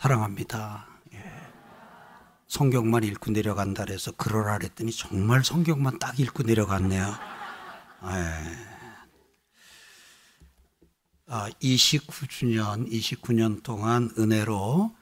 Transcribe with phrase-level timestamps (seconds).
[0.00, 0.86] 사랑합니다.
[1.12, 1.22] 예.
[2.48, 7.04] 성경만 읽고 내려간다 그래서 그러라 그랬더니 정말 성경만 딱 읽고 내려갔네요.
[8.04, 8.70] 예.
[11.26, 14.96] 아, 29주년, 29년 동안 은혜로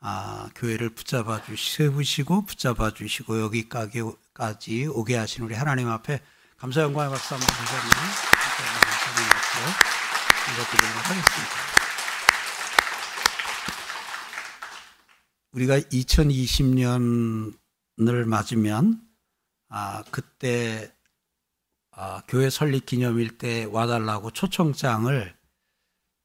[0.00, 4.02] 아, 교회를 붙잡아 주시고 붙잡아 주시고 여기까지
[4.88, 6.20] 오게 하신 우리 하나님 앞에
[6.58, 7.90] 감사 영광의 박수 한번 드리자면
[10.52, 11.73] 이것드리도록 하겠습니다.
[15.54, 19.00] 우리가 2020년을 맞으면
[19.68, 20.92] 아 그때
[21.90, 25.34] 아, 교회 설립 기념일 때 와달라고 초청장을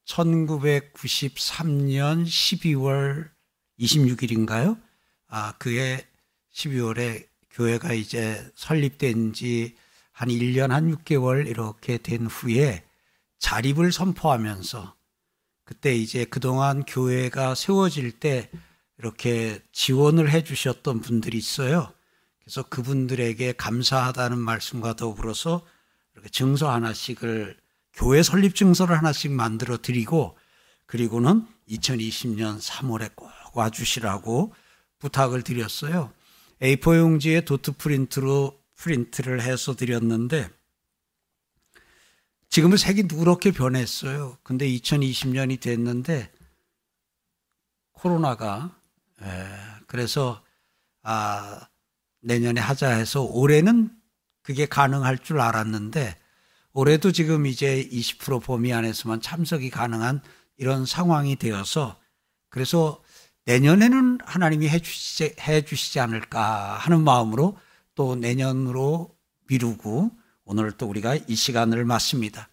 [0.04, 3.30] 1993년 12월
[3.78, 4.82] 26일인가요?
[5.28, 6.04] 아, 그해
[6.52, 9.76] 12월에 교회가 이제 설립된 지
[10.20, 12.84] 한 1년 한 6개월 이렇게 된 후에
[13.38, 14.94] 자립을 선포하면서
[15.64, 18.50] 그때 이제 그동안 교회가 세워질 때
[19.00, 21.90] 이렇게 지원을 해 주셨던 분들이 있어요.
[22.40, 25.64] 그래서 그분들에게 감사하다는 말씀과 더불어서
[26.12, 27.56] 이렇게 증서 하나씩을
[27.94, 30.36] 교회 설립 증서를 하나씩 만들어 드리고
[30.84, 34.54] 그리고는 2020년 3월에 꼭 와주시라고
[34.98, 36.12] 부탁을 드렸어요.
[36.60, 40.50] A4 용지에 도트 프린트로 프린트를 해서 드렸는데
[42.50, 44.36] 지금은 색이 누렇게 변했어요.
[44.42, 46.30] 근데 2020년이 됐는데
[47.92, 48.79] 코로나가 에,
[49.86, 50.42] 그래서
[51.02, 51.60] 아,
[52.22, 53.90] 내년에 하자 해서 올해는
[54.42, 56.16] 그게 가능할 줄 알았는데
[56.72, 60.22] 올해도 지금 이제 20% 범위 안에서만 참석이 가능한
[60.56, 61.98] 이런 상황이 되어서
[62.48, 63.02] 그래서
[63.46, 67.58] 내년에는 하나님이 해주시지, 해주시지 않을까 하는 마음으로
[67.94, 69.14] 또 내년으로
[69.48, 70.10] 미루고
[70.44, 72.48] 오늘 또 우리가 이 시간을 맞습니다.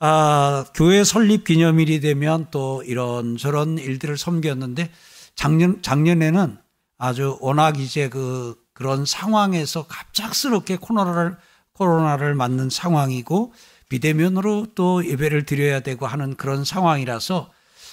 [0.00, 4.90] 아, 교회 설립 기념일이 되면 또 이런저런 일들을 섬겼는데
[5.34, 6.58] 작년, 작년에는
[6.98, 11.36] 아주 워낙 이제 그 그런 상황에서 갑작스럽게 코로나를,
[11.72, 13.52] 코로나를 맞는 상황이고
[13.88, 17.50] 비대면으로 또 예배를 드려야 되고 하는 그런 상황이라서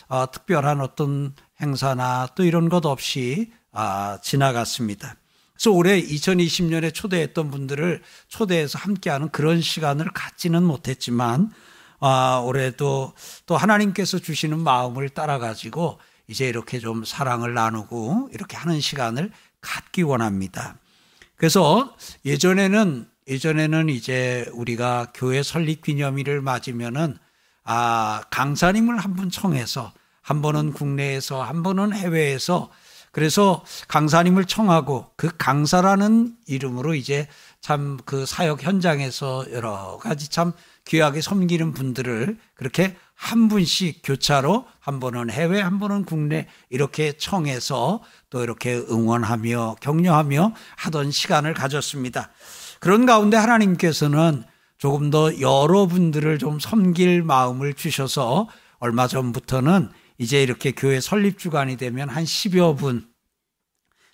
[0.08, 5.16] 어, 특별한 어떤 행사나 또 이런 것 없이 아, 지나갔습니다.
[5.54, 11.52] 그래서 올해 2020년에 초대했던 분들을 초대해서 함께하는 그런 시간을 갖지는 못했지만
[12.00, 13.14] 아, 올해도
[13.46, 20.04] 또 하나님께서 주시는 마음을 따라 가지고 이제 이렇게 좀 사랑을 나누고 이렇게 하는 시간을 갖기
[20.04, 20.76] 원합니다.
[21.36, 21.96] 그래서
[22.26, 27.18] 예전에는 예전에는 이제 우리가 교회 설립 기념일을 맞으면은
[27.64, 32.70] 아, 강사님을 한 분 청해서 한 번은 국내에서 한 번은 해외에서
[33.12, 37.28] 그래서 강사님을 청하고 그 강사라는 이름으로 이제
[37.60, 40.54] 참 그 사역 현장에서 여러 가지 참
[40.86, 48.02] 귀하게 섬기는 분들을 그렇게 한 분씩 교차로 한 번은 해외 한 번은 국내 이렇게 청해서
[48.32, 52.32] 또 이렇게 응원하며 격려하며 하던 시간을 가졌습니다.
[52.80, 54.44] 그런 가운데 하나님께서는
[54.80, 58.50] 조금 더 여러분들을 좀 섬길 마음을 주셔서
[58.80, 63.12] 얼마 전부터는 이제 이렇게 교회 설립 주간이 되면 한 10여 분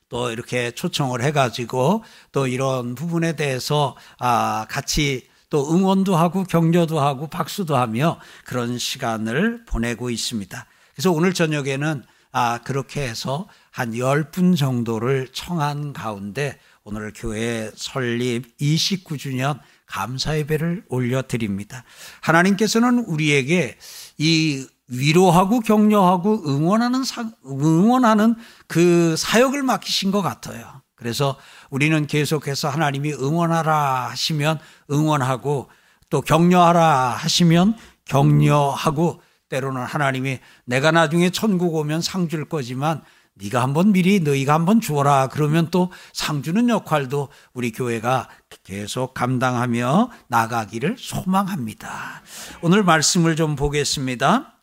[0.10, 7.28] 또 이렇게 초청을 해가지고 또 이런 부분에 대해서 아, 같이 또 응원도 하고 격려도 하고
[7.28, 10.66] 박수도 하며 그런 시간을 보내고 있습니다.
[10.94, 19.60] 그래서 오늘 저녁에는 아, 그렇게 해서 한 10분 정도를 청한 가운데 오늘 교회 설립 29주년
[19.86, 21.84] 감사 예배를 올려드립니다.
[22.22, 23.78] 하나님께서는 우리에게
[24.18, 28.36] 이 위로하고 격려하고 응원하는 사, 응원하는
[28.68, 30.82] 그 사역을 맡기신 것 같아요.
[30.96, 31.38] 그래서
[31.70, 34.60] 우리는 계속해서 하나님이 응원하라 하시면
[34.92, 35.70] 응원하고
[36.10, 43.02] 또 격려하라 하시면 격려하고 때로는 하나님이 내가 나중에 천국 오면 상 줄 거지만
[43.40, 48.28] 네가 한번 미리 너희가 한번 주어라 그러면 또 상 주는 역할도 우리 교회가
[48.64, 52.24] 계속 감당하며 나가기를 소망합니다.
[52.62, 54.57] 오늘 말씀을 좀 보겠습니다.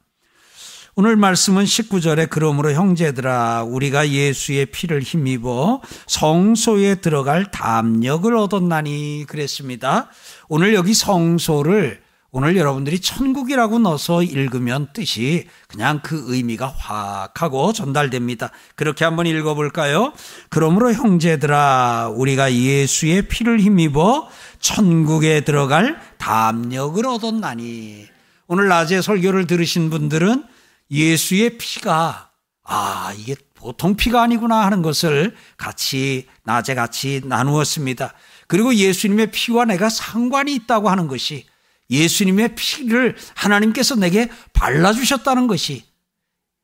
[0.97, 10.09] 오늘 말씀은 19절에 그러므로 형제들아 우리가 예수의 피를 힘입어 성소에 들어갈 담력을 얻었나니 그랬습니다.
[10.49, 12.01] 오늘 여기 성소를
[12.31, 18.53] 오늘 여러분들이 천국이라고 넣어서 읽으면 뜻이 그냥 그 의미가 확 하고 전달됩니다.
[18.77, 20.13] 그렇게 한번 읽어볼까요?
[20.49, 24.29] 그러므로 형제들아, 우리가 예수의 피를 힘입어
[24.61, 28.07] 천국에 들어갈 담력을 얻었나니.
[28.47, 30.54] 오늘 낮에 설교를 들으신 분들은
[30.95, 32.31] 예수의 피가
[32.63, 38.15] 아, 이게 보통 피가 아니구나 하는 것을 같이 낮에 같이 나누었습니다.
[38.47, 41.47] 그리고 예수님의 피와 내가 상관이 있다고 하는 것이
[41.91, 45.85] 예수님의 피를 하나님께서 내게 발라주셨다는 것이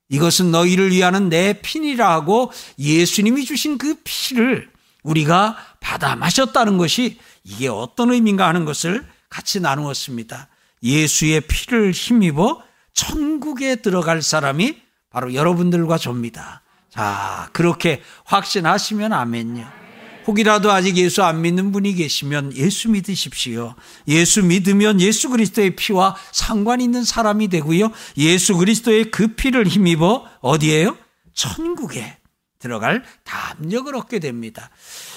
[0.08, 4.70] 이것은 너희를 위하는 내 피니라 하고 예수님이 주신 그 피를
[5.02, 10.48] 우리가 받아 마셨다는 것이 이게 어떤 의미인가 하는 것을 같이 나누었습니다.
[10.82, 12.62] 예수의 피를 힘입어
[12.94, 14.76] 천국에 들어갈 사람이
[15.10, 16.62] 바로 여러분들과 접니다.
[16.88, 19.80] 자, 그렇게 확신하시면 아멘요.
[20.26, 23.74] 혹이라도 아직 예수 안 믿는 분이 계시면 예수 믿으십시오.
[24.06, 27.90] 예수 믿으면 예수 그리스도의 피와 상관 있는 사람이 되고요.
[28.18, 30.96] 예수 그리스도의 그 피를 힘입어 어디에요?
[31.34, 32.18] 천국에
[32.58, 34.70] 들어갈 담력을 얻게 됩니다.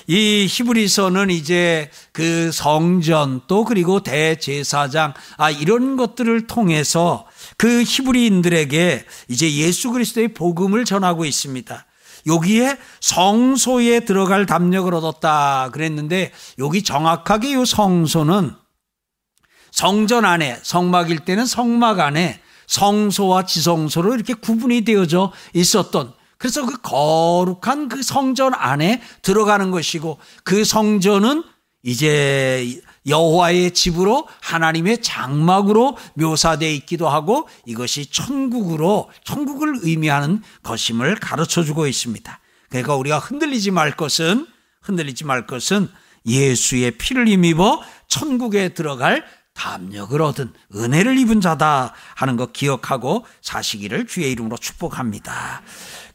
[0.07, 7.27] 이 히브리서는 이제 그 성전 또 그리고 대제사장 아 이런 것들을 통해서
[7.57, 11.85] 그 히브리인들에게 이제 예수 그리스도의 복음을 전하고 있습니다.
[12.25, 18.55] 여기에 성소에 들어갈 담력을 얻었다 그랬는데 여기 정확하게 이 성소는
[19.71, 27.89] 성전 안에 성막일 때는 성막 안에 성소와 지성소로 이렇게 구분이 되어져 있었던 그래서 그 거룩한
[27.89, 31.43] 그 성전 안에 들어가는 것이고 그 성전은
[31.83, 41.87] 이제 여호와의 집으로 하나님의 장막으로 묘사되어 있기도 하고 이것이 천국으로 천국을 의미하는 것임을 가르쳐 주고
[41.87, 42.39] 있습니다.
[42.69, 44.47] 그러니까 우리가 흔들리지 말 것은
[44.81, 45.89] 흔들리지 말 것은
[46.25, 54.31] 예수의 피를 힘입어 천국에 들어갈 담력을 얻은 은혜를 입은 자다 하는 것 기억하고 사시기를 주의
[54.31, 55.61] 이름으로 축복합니다.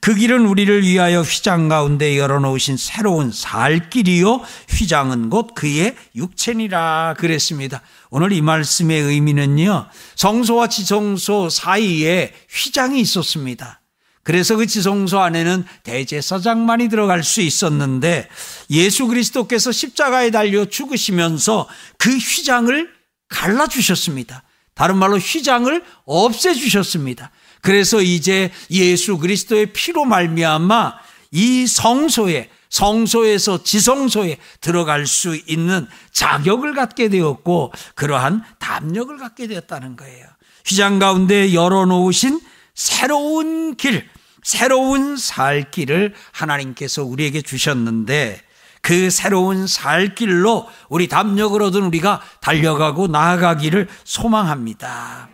[0.00, 4.40] 그 길은 우리를 위하여 휘장 가운데 열어놓으신 새로운 살 길이요.
[4.70, 7.82] 휘장은 곧 그의 육체니라 그랬습니다.
[8.11, 9.88] 오늘 이 말씀의 의미는요.
[10.14, 13.81] 성소와 지성소 사이에 휘장이 있었습니다.
[14.23, 18.29] 그래서 그 지성소 안에는 대제사장만이 들어갈 수 있었는데
[18.70, 22.97] 예수 그리스도께서 십자가에 달려 죽으시면서 그 휘장을
[23.28, 24.42] 갈라주셨습니다.
[24.75, 27.30] 다른 말로 휘장을 없애주셨습니다.
[27.60, 30.94] 그래서 이제 예수 그리스도의 피로 말미암아
[31.32, 40.26] 이 성소에 성소에서 지성소에 들어갈 수 있는 자격을 갖게 되었고 그러한 담력을 갖게 되었다는 거예요.
[40.66, 42.40] 휘장 가운데 열어놓으신
[42.75, 44.08] 새로운 길,
[44.42, 48.40] 새로운 살 길을 하나님께서 우리에게 주셨는데
[48.88, 55.29] 그 새로운 살 길로 우리 담력을 얻은 우리가 달려가고 나아가기를 소망합니다.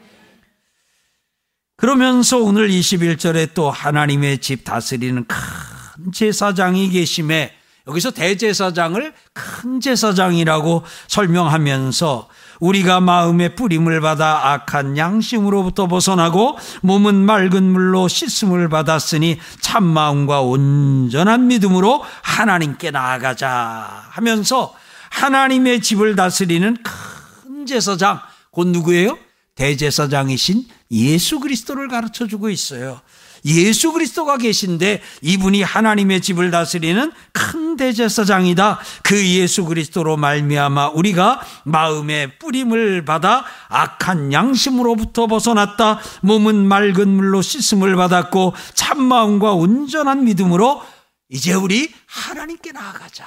[1.76, 7.52] 그러면서 오늘 21절에 또 하나님의 집 다스리는 큰 제사장이 계심에
[7.86, 12.28] 여기서 대제사장을 큰 제사장이라고 설명하면서
[12.60, 21.46] 우리가 마음의 뿌림을 받아 악한 양심으로부터 벗어나고 몸은 맑은 물로 씻음을 받았으니 참 마음과 온전한
[21.48, 24.74] 믿음으로 하나님께 나아가자 하면서
[25.10, 28.20] 하나님의 집을 다스리는 큰 제사장
[28.50, 29.18] 곧 누구예요?
[29.54, 33.00] 대제사장이신 예수 그리스도를 가르쳐 주고 있어요.
[33.44, 38.80] 예수 그리스도가 계신데 이분이 하나님의 집을 다스리는 큰 대제사장이다.
[39.02, 46.00] 그 예수 그리스도로 말미암아 우리가 마음의 뿌림을 받아 악한 양심으로부터 벗어났다.
[46.22, 50.82] 몸은 맑은 물로 씻음을 받았고 참 마음과 온전한 믿음으로
[51.28, 53.26] 이제 우리 하나님께 나아가자.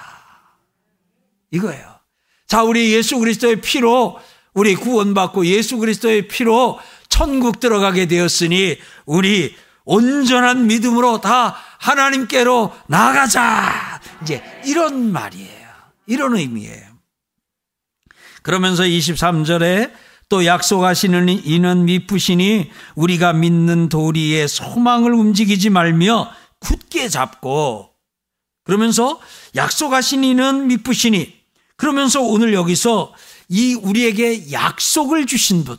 [1.52, 1.98] 이거예요.
[2.48, 4.20] 자, 우리 예수 그리스도의 피로
[4.54, 9.56] 우리 구원받고 예수 그리스도의 피로 천국 들어가게 되었으니 우리
[9.88, 14.02] 온전한 믿음으로 다 하나님께로 나가자.
[14.22, 15.68] 이제 이런 말이에요.
[16.06, 16.86] 이런 의미예요.
[18.44, 19.92] 그러면서 23절에
[20.30, 27.90] 또 약속하시는 이는 미쁘시니 우리가 믿는 도리의 소망을 움직이지 말며 굳게 잡고
[28.66, 29.22] 그러면서
[29.56, 31.34] 약속하신 이는 미쁘시니
[31.78, 33.14] 그러면서 오늘 여기서
[33.48, 35.78] 이 우리에게 약속을 주신 분,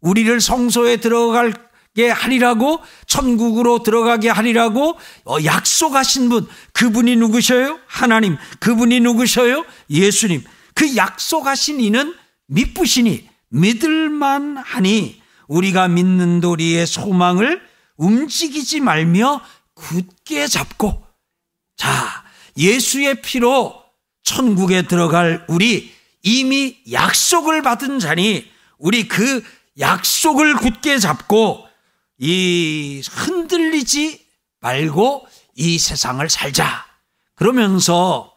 [0.00, 1.50] 우리를 성소에 들어가
[1.94, 7.78] 게 하리라고 천국으로 들어가게 하리라고 어, 약속하신 분, 그분이 누구셔요?
[7.86, 8.36] 하나님.
[8.60, 9.64] 그분이 누구셔요?
[9.90, 10.42] 예수님.
[10.74, 12.14] 그 약속하신 이는
[12.46, 17.60] 믿부시니 믿을만 하니 우리가 믿는 도리의 소망을
[17.96, 19.42] 움직이지 말며
[19.74, 21.04] 굳게 잡고
[21.76, 22.24] 자,
[22.56, 23.82] 예수의 피로
[24.22, 29.44] 천국에 들어갈 우리 이미 약속을 받은 자니 우리 그
[29.78, 31.66] 약속을 굳게 잡고
[32.24, 34.24] 이 흔들리지
[34.60, 35.26] 말고
[35.56, 36.86] 이 세상을 살자.
[37.34, 38.32] 그러면서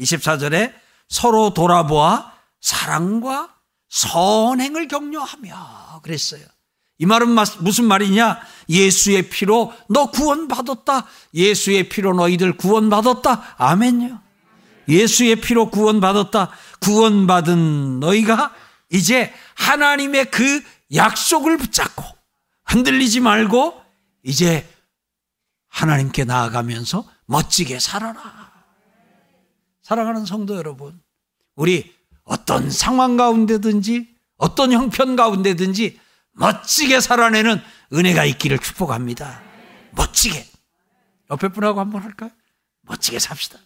[0.00, 0.74] 24절에
[1.08, 3.54] 서로 돌아보아 사랑과
[3.90, 6.42] 선행을 격려하며 그랬어요.
[6.98, 7.28] 이 말은
[7.60, 8.40] 무슨 말이냐?
[8.68, 11.06] 예수의 피로 너 구원받았다.
[11.32, 13.54] 예수의 피로 너희들 구원받았다.
[13.56, 14.20] 아멘요.
[14.88, 16.50] 예수의 피로 구원받았다.
[16.80, 18.52] 구원받은 너희가
[18.90, 20.60] 이제 하나님의 그
[20.92, 22.17] 약속을 붙잡고
[22.68, 23.80] 흔들리지 말고
[24.22, 24.68] 이제
[25.68, 28.52] 하나님께 나아가면서 멋지게 살아라.
[29.82, 31.00] 사랑하는 성도 여러분,
[31.54, 31.94] 우리
[32.24, 35.98] 어떤 상황 가운데든지 어떤 형편 가운데든지
[36.32, 37.60] 멋지게 살아내는
[37.92, 39.42] 은혜가 있기를 축복합니다.
[39.92, 40.46] 멋지게.
[41.30, 42.30] 옆에 분하고 한번 할까요?
[42.82, 43.58] 멋지게 삽시다.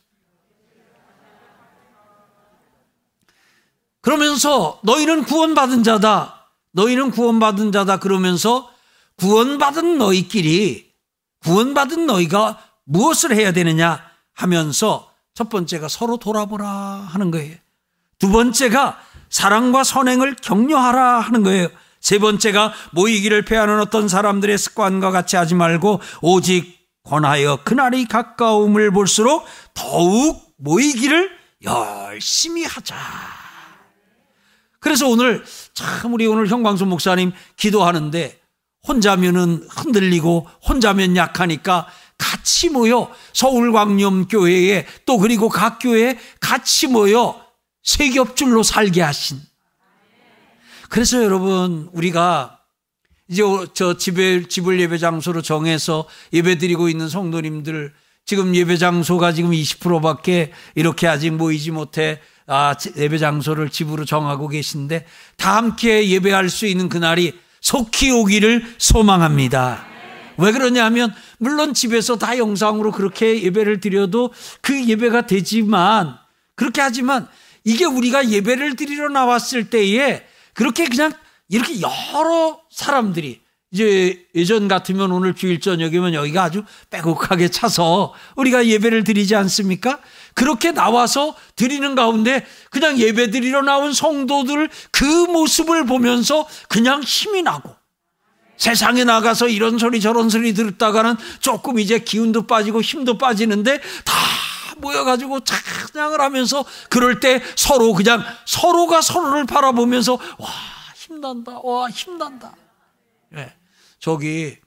[4.00, 6.50] 그러면서 너희는 구원받은 자다.
[6.72, 7.98] 너희는 구원받은 자다.
[7.98, 8.71] 그러면서
[9.22, 10.90] 구원받은 너희끼리
[11.44, 14.02] 구원받은 너희가 무엇을 해야 되느냐
[14.34, 17.54] 하면서 첫 번째가 서로 돌아보라 하는 거예요.
[18.18, 18.98] 두 번째가
[19.30, 21.68] 사랑과 선행을 격려하라 하는 거예요.
[22.00, 29.46] 세 번째가 모이기를 패하는 어떤 사람들의 습관과 같이 하지 말고 오직 권하여 그날이 가까움을 볼수록
[29.72, 31.30] 더욱 모이기를
[31.62, 32.96] 열심히 하자.
[34.80, 38.41] 그래서 오늘 참 우리 오늘 형광수 목사님 기도하는데
[38.86, 41.86] 혼자면은 흔들리고 혼자면 약하니까
[42.18, 47.40] 같이 모여 서울광염교회에 또 그리고 각 교회에 같이 모여
[47.82, 49.40] 세겹줄로 살게 하신.
[50.88, 52.58] 그래서 여러분 우리가
[53.28, 57.92] 이제 저 집에 집을 예배 장소로 정해서 예배 드리고 있는 성도님들
[58.24, 65.06] 지금 예배 장소가 지금 20%밖에 이렇게 아직 모이지 못해 아, 예배 장소를 집으로 정하고 계신데
[65.36, 69.86] 다 함께 예배할 수 있는 그날이 속히 오기를 소망합니다.
[70.36, 76.18] 왜 그러냐면 물론 집에서 다 영상으로 그렇게 예배를 드려도 그 예배가 되지만
[76.54, 77.28] 그렇게 하지만
[77.64, 81.12] 이게 우리가 예배를 드리러 나왔을 때에 그렇게 그냥
[81.48, 83.41] 이렇게 여러 사람들이
[83.72, 89.98] 이제 예전 같으면 오늘 주일 저녁이면 여기가 아주 빼곡하게 차서 우리가 예배를 드리지 않습니까?
[90.34, 97.74] 그렇게 나와서 드리는 가운데 그냥 예배 드리러 나온 성도들 그 모습을 보면서 그냥 힘이 나고
[98.58, 104.14] 세상에 나가서 이런 소리 저런 소리 들었다가는 조금 이제 기운도 빠지고 힘도 빠지는데 다
[104.76, 110.48] 모여가지고 찬양을 하면서 그럴 때 서로 그냥 서로가 서로를 바라보면서 와
[110.94, 112.52] 힘난다 와 힘난다
[113.34, 113.61] 예.
[114.02, 114.58] 저기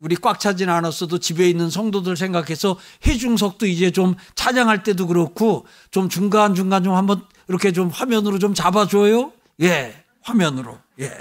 [0.00, 6.08] 우리 꽉 차진 않았어도 집에 있는 성도들 생각해서 해중석도 이제 좀 찬양할 때도 그렇고 좀
[6.08, 9.32] 중간중간 좀 한번 이렇게 좀 화면으로 좀 잡아줘요.
[9.62, 10.76] 예, 화면으로.
[10.98, 11.12] 예.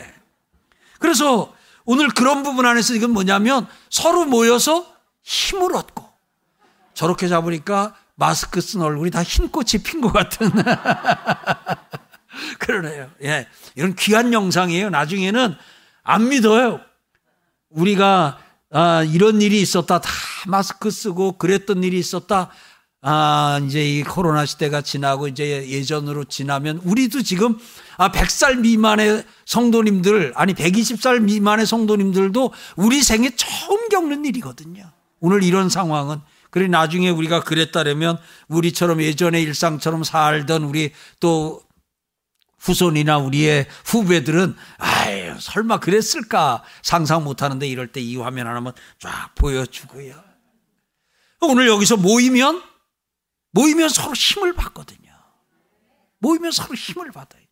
[0.98, 1.54] 그래서
[1.86, 6.10] 오늘 그런 부분 안에서 이건 뭐냐면 서로 모여서 힘을 얻고
[6.96, 10.52] 저렇게 잡으니까 마스크 쓴 얼굴이 다 흰꽃이 핀 것 같은.
[12.58, 13.12] 그러네요.
[13.22, 13.48] 예.
[13.76, 14.90] 이런 귀한 영상이에요.
[14.90, 15.56] 나중에는
[16.02, 16.89] 안 믿어요.
[17.70, 18.40] 우리가
[18.72, 20.00] 아, 이런 일이 있었다.
[20.00, 20.10] 다
[20.48, 22.50] 마스크 쓰고 그랬던 일이 있었다.
[23.02, 27.58] 아, 이제 이 코로나 시대가 지나고 이제 예전으로 지나면 우리도 지금
[27.98, 34.92] 아, 100살 미만의 성도님들, 아니 120살 미만의 성도님들도 우리 생에 처음 겪는 일이거든요.
[35.20, 36.20] 오늘 이런 상황은.
[36.52, 41.62] 그래 나중에 우리가 그랬다면 우리처럼 예전의 일상처럼 살던 우리 또
[42.60, 50.22] 후손이나 우리의 후배들은 아유 설마 그랬을까 상상 못하는데 이럴 때 이 화면 하나만 쫙 보여주고요.
[51.42, 52.62] 오늘 여기서 모이면
[53.52, 55.10] 모이면 서로 힘을 받거든요.
[56.20, 57.44] 모이면 서로 힘을 받아요.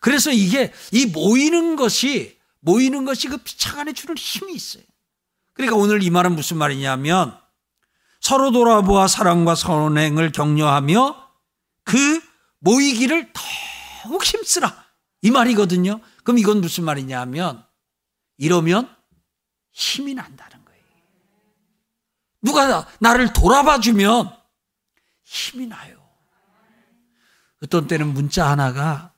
[0.00, 4.84] 그래서 이게 이 모이는 것이 모이는 것이 그 피창 안에 주는 힘이 있어요.
[5.52, 7.36] 그러니까 오늘 이 말은 무슨 말이냐면
[8.20, 11.28] 서로 돌아보아 사랑과 선행을 격려하며
[11.84, 12.20] 그
[12.60, 13.42] 모이기를 더
[14.04, 14.84] 더욱 힘쓰라.
[15.22, 15.98] 이 말이거든요.
[16.24, 17.64] 그럼 이건 무슨 말이냐 하면
[18.36, 18.94] 이러면
[19.72, 20.84] 힘이 난다는 거예요.
[22.42, 24.30] 누가 나를 돌아봐 주면
[25.22, 26.06] 힘이 나요.
[27.62, 29.14] 어떤 때는 문자 하나가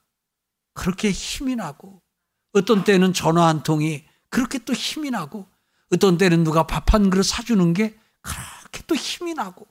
[0.73, 2.01] 그렇게 힘이 나고
[2.53, 5.49] 어떤 때는 전화 한 통이 그렇게 또 힘이 나고
[5.93, 9.67] 어떤 때는 누가 밥 한 그릇 사주는 게 그렇게 또 힘이 나고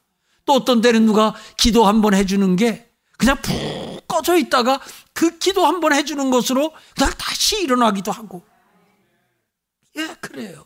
[0.46, 4.80] 또 어떤 때는 누가 기도 한 번 해주는 게 그냥 푹 꺼져 있다가
[5.14, 8.44] 그 기도 한 번 해주는 것으로 그냥 다시 일어나기도 하고.
[9.98, 10.66] 예, 그래요.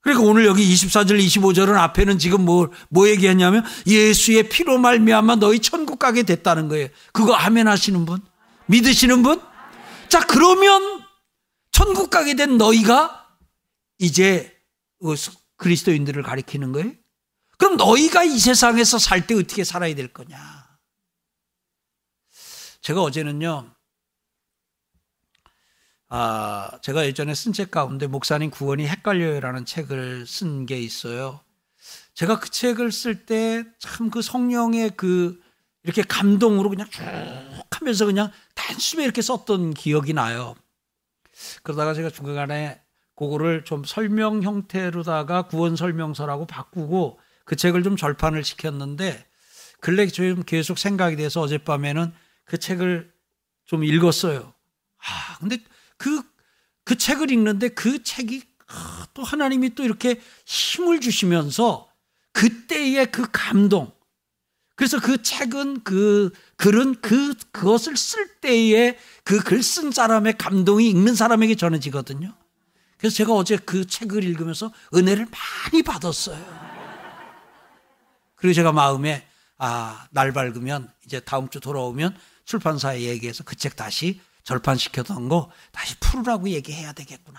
[0.00, 5.98] 그러니까 오늘 여기 24절, 25절은 앞에는 지금 뭐, 뭐 얘기했냐면 예수의 피로 말미암아 너희 천국
[5.98, 6.88] 가게 됐다는 거예요.
[7.12, 8.20] 그거 아멘 하시는 분?
[8.66, 9.40] 믿으시는 분?
[10.08, 11.02] 자, 그러면
[11.72, 13.26] 천국 가게 된 너희가
[13.98, 14.56] 이제
[15.00, 15.14] 그
[15.56, 16.92] 그리스도인들을 가리키는 거예요?
[17.58, 20.57] 그럼 너희가 이 세상에서 살 때 어떻게 살아야 될 거냐?
[22.88, 23.70] 제가 어제는요,
[26.08, 31.40] 아, 제가 예전에 쓴 책 가운데 목사님 구원이 헷갈려요라는 책을 쓴 게 있어요.
[32.14, 35.38] 제가 그 책을 쓸 때 참 그 성령의 그
[35.82, 37.02] 이렇게 감동으로 그냥 쭉
[37.72, 40.54] 하면서 그냥 단숨에 이렇게 썼던 기억이 나요.
[41.62, 42.80] 그러다가 제가 중간에
[43.16, 49.26] 그거를 좀 설명 형태로다가 구원 설명서라고 바꾸고 그 책을 좀 절판을 시켰는데
[49.80, 52.14] 근래 좀 계속 생각이 돼서 어젯밤에는
[52.48, 53.12] 그 책을
[53.66, 54.52] 좀 읽었어요.
[54.98, 55.58] 아, 근데
[55.96, 56.22] 그,
[56.84, 61.90] 그 책을 읽는데 그 책이 아, 또 하나님이 또 이렇게 힘을 주시면서
[62.32, 63.92] 그때의 그 감동.
[64.74, 71.56] 그래서 그 책은 그 글은 그, 그것을 쓸 때에 그글 쓴 사람의 감동이 읽는 사람에게
[71.56, 72.34] 전해지거든요.
[72.96, 76.68] 그래서 제가 어제 그 책을 읽으면서 은혜를 많이 받았어요.
[78.36, 79.26] 그리고 제가 마음에
[79.58, 82.16] 아, 날 밝으면 이제 다음 주 돌아오면
[82.48, 87.38] 출판사에 얘기해서 그 책 다시 절판시켜둔 거 다시 풀으라고 얘기해야 되겠구나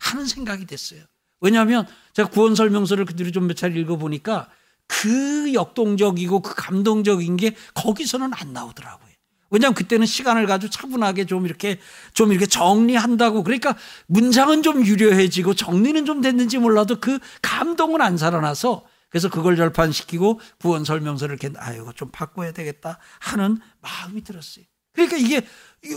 [0.00, 1.00] 하는 생각이 됐어요.
[1.40, 4.48] 왜냐하면 제가 구원 설명서를 그대로 좀몇 차례 읽어보니까
[4.88, 9.12] 그 역동적이고 그 감동적인 게 거기서는 안 나오더라고요.
[9.50, 11.78] 왜냐하면 그때는 시간을 가지고 차분하게 좀 이렇게
[12.14, 18.84] 좀 이렇게 정리한다고 그러니까 문장은 좀 유려해지고 정리는 좀 됐는지 몰라도 그 감동은 안 살아나서
[19.12, 24.64] 그래서 그걸 절판시키고 구원 설명서를 이렇게 아 이거 좀 바꿔야 되겠다 하는 마음이 들었어요.
[24.92, 25.46] 그러니까 이게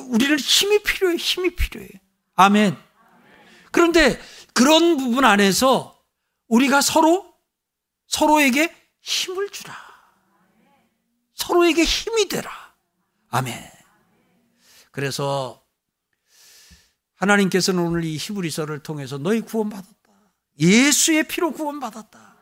[0.09, 1.87] 우리는 힘이 필요해 힘이 필요해.
[2.35, 2.77] 아멘.
[3.71, 4.19] 그런데
[4.53, 5.97] 그런 부분 안에서
[6.49, 7.33] 우리가 서로
[8.07, 9.73] 서로에게 힘을 주라.
[11.35, 12.51] 서로에게 힘이 되라.
[13.29, 13.57] 아멘.
[14.91, 15.63] 그래서
[17.15, 19.93] 하나님께서는 오늘 이 히브리서를 통해서 너희 구원받았다.
[20.59, 22.34] 예수의 피로 구원받았다.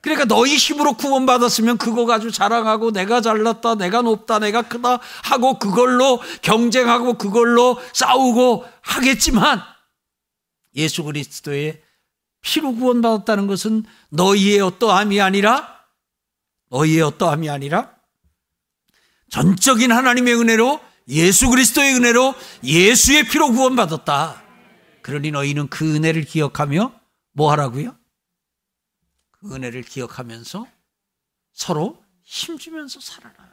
[0.00, 6.20] 그러니까 너희 힘으로 구원받았으면 그거 가지고 자랑하고 내가 잘났다, 내가 높다, 내가 크다 하고 그걸로
[6.42, 9.60] 경쟁하고 그걸로 싸우고 하겠지만
[10.76, 11.82] 예수 그리스도의
[12.40, 15.80] 피로 구원받았다는 것은 너희의 어떠함이 아니라
[16.70, 17.90] 너희의 어떠함이 아니라
[19.30, 22.34] 전적인 하나님의 은혜로 예수 그리스도의 은혜로
[22.64, 24.42] 예수의 피로 구원받았다.
[25.02, 26.92] 그러니 너희는 그 은혜를 기억하며
[27.32, 27.99] 뭐 하라고요?
[29.40, 30.66] 그 은혜를 기억하면서
[31.52, 33.50] 서로 힘주면서 살아라.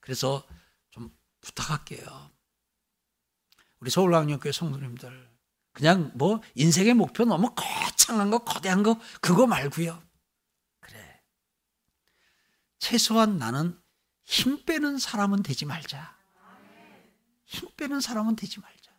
[0.00, 0.46] 그래서
[0.90, 2.30] 좀 부탁할게요.
[3.78, 5.30] 우리 서울학년교회 성도님들
[5.72, 10.02] 그냥 뭐 인생의 목표 너무 거창한 거 거대한 거 그거 말고요.
[10.80, 11.22] 그래.
[12.78, 13.80] 최소한 나는
[14.24, 16.16] 힘 빼는 사람은 되지 말자.
[17.44, 18.92] 힘 빼는 사람은 되지 말자.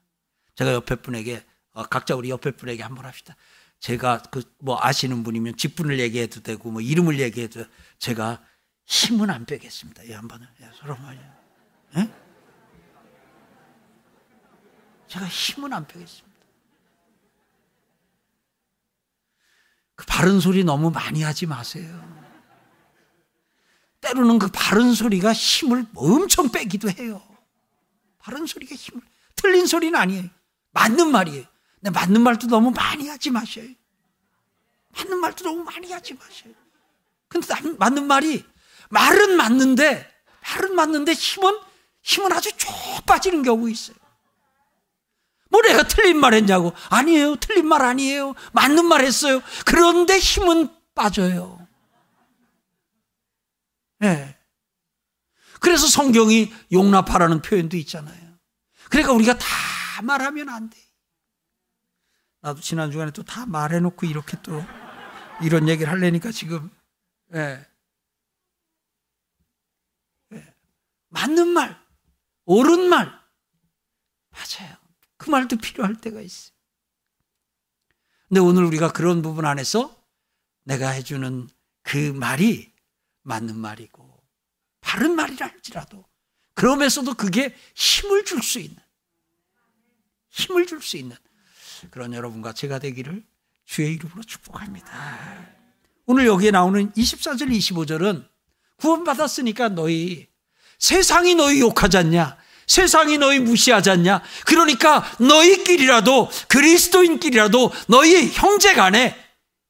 [0.55, 3.35] 제가 옆에 분에게 어, 각자 우리 옆에 분에게 한번 합시다.
[3.79, 7.65] 제가 그 뭐 아시는 분이면 직분을 얘기해도 되고 뭐 이름을 얘기해도
[7.99, 8.43] 제가
[8.85, 10.03] 힘은 안 빼겠습니다.
[10.03, 11.37] 이 한 번은 예, 서로 말이야.
[11.97, 12.09] 예?
[15.07, 16.27] 제가 힘은 안 빼겠습니다.
[19.95, 22.17] 그 바른 소리 너무 많이 하지 마세요.
[24.01, 27.21] 때로는 그 바른 소리가 힘을 엄청 빼기도 해요.
[28.19, 29.01] 바른 소리가 힘을
[29.35, 30.29] 틀린 소리는 아니에요.
[30.71, 31.45] 맞는 말이에요.
[31.79, 33.67] 근데 맞는 말도 너무 많이 하지 마셔요.
[34.95, 36.53] 맞는 말도 너무 많이 하지 마셔요.
[37.27, 38.43] 근데 맞는 말이
[38.89, 41.59] 말은 맞는데 말은 맞는데 힘은
[42.01, 42.69] 힘은 아주 쭉
[43.05, 43.97] 빠지는 경우 있어요.
[45.49, 46.73] 뭐 내가 틀린 말 했냐고.
[46.89, 47.35] 아니에요.
[47.37, 48.33] 틀린 말 아니에요.
[48.53, 49.41] 맞는 말 했어요.
[49.65, 51.65] 그런데 힘은 빠져요.
[54.03, 54.07] 예.
[54.07, 54.37] 네.
[55.59, 58.37] 그래서 성경이 용납하라는 표현도 있잖아요.
[58.89, 59.47] 그러니까 우리가 다
[60.03, 60.77] 말하면 안 돼.
[62.47, 64.63] 나도 지난 주간에 또 다 말해놓고 이렇게 또
[65.41, 66.69] 이런 얘기를 하려니까 지금
[67.33, 67.65] 예.
[70.31, 70.55] 예.
[71.09, 71.77] 맞는 말,
[72.45, 73.07] 옳은 말
[74.29, 74.77] 맞아요.
[75.17, 76.55] 그 말도 필요할 때가 있어요.
[78.29, 79.93] 근데 오늘 우리가 그런 부분 안에서
[80.63, 81.49] 내가 해주는
[81.83, 82.73] 그 말이
[83.23, 84.23] 맞는 말이고
[84.79, 86.05] 바른 말이라 할지라도
[86.53, 88.77] 그러면서도 그게 힘을 줄 수 있는
[90.29, 91.17] 힘을 줄 수 있는
[91.91, 93.23] 그런 여러분과 제가 되기를
[93.65, 94.87] 주의 이름으로 축복합니다.
[96.05, 98.25] 오늘 여기에 나오는 24절, 25절은
[98.77, 100.27] 구원받았으니까 너희
[100.79, 102.37] 세상이 너희 욕하지 않냐?
[102.67, 104.21] 세상이 너희 무시하지 않냐?
[104.45, 109.15] 그러니까 너희끼리라도 그리스도인끼리라도 너희 형제 간에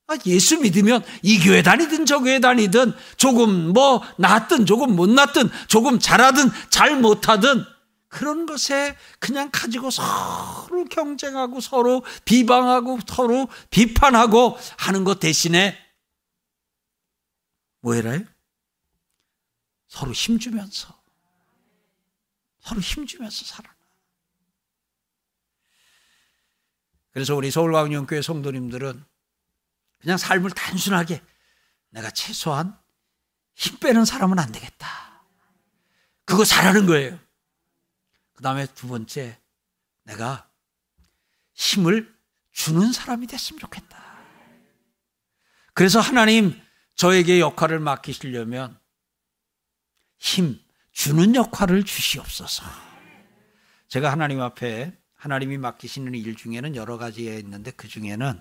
[0.08, 5.50] 아, 예수 믿으면 이 교회 다니든 저 교회 다니든 조금 뭐 낫든 조금 못 낫든
[5.68, 7.66] 조금 잘하든 잘 못하든
[8.10, 15.78] 그런 것에 그냥 가지고 서로 경쟁하고 서로 비방하고 서로 비판하고 하는 것 대신에
[17.82, 18.22] 뭐 해라요?
[19.88, 20.98] 서로 힘주면서
[22.60, 23.76] 서로 힘주면서 살아라.
[27.12, 29.04] 그래서 우리 서울광영교회 성도님들은
[30.00, 31.22] 그냥 삶을 단순하게
[31.90, 32.78] 내가 최소한
[33.56, 35.24] 힘 빼는 사람은 안 되겠다.
[36.26, 37.27] 그거 잘하는 거예요.
[38.38, 39.36] 그 다음에 두 번째,
[40.04, 40.48] 내가
[41.56, 42.16] 힘을
[42.52, 43.98] 주는 사람이 됐으면 좋겠다.
[45.74, 46.54] 그래서 하나님
[46.96, 48.80] 저에게 역할을 맡기시려면
[50.20, 50.60] 힘
[50.92, 52.64] 주는 역할을 주시옵소서.
[53.88, 58.40] 제가 하나님 앞에 하나님이 맡기시는 일 중에는 여러 가지가 있는데 그 중에는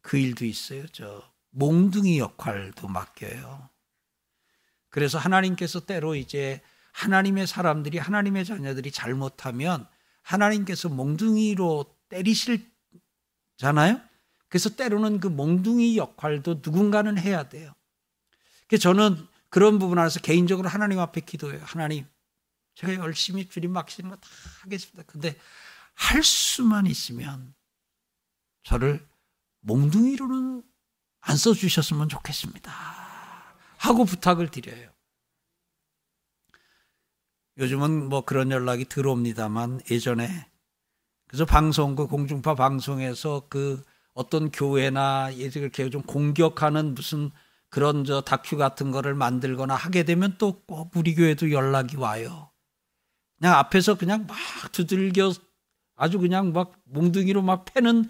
[0.00, 0.88] 그 일도 있어요.
[0.88, 3.70] 저 몽둥이 역할도 맡겨요.
[4.88, 6.60] 그래서 하나님께서 때로 이제
[6.98, 9.86] 하나님의 사람들이 하나님의 자녀들이 잘못하면
[10.22, 14.00] 하나님께서 몽둥이로 때리실잖아요.
[14.48, 17.72] 그래서 때로는 그 몽둥이 역할도 누군가는 해야 돼요.
[18.66, 21.62] 그래서 저는 그런 부분 안에서 개인적으로 하나님 앞에 기도해요.
[21.64, 22.06] 하나님,
[22.74, 24.28] 제가 열심히 주님 맡기시는 거 다
[24.62, 25.04] 하겠습니다.
[25.06, 25.38] 근데
[25.94, 27.54] 할 수만 있으면
[28.64, 29.06] 저를
[29.60, 30.62] 몽둥이로는
[31.20, 32.72] 안 써주셨으면 좋겠습니다.
[33.78, 34.90] 하고 부탁을 드려요.
[37.58, 40.46] 요즘은 뭐 그런 연락이 들어옵니다만 예전에
[41.26, 43.82] 그래서 방송 그 공중파 방송에서 그
[44.14, 47.30] 어떤 교회나 이렇게 좀 공격하는 무슨
[47.70, 52.50] 그런 저 다큐 같은 거를 만들거나 하게 되면 또 꼭 우리 교회도 연락이 와요.
[53.38, 54.36] 그냥 앞에서 그냥 막
[54.72, 55.32] 두들겨
[55.96, 58.08] 아주 그냥 막 몽둥이로 막 패는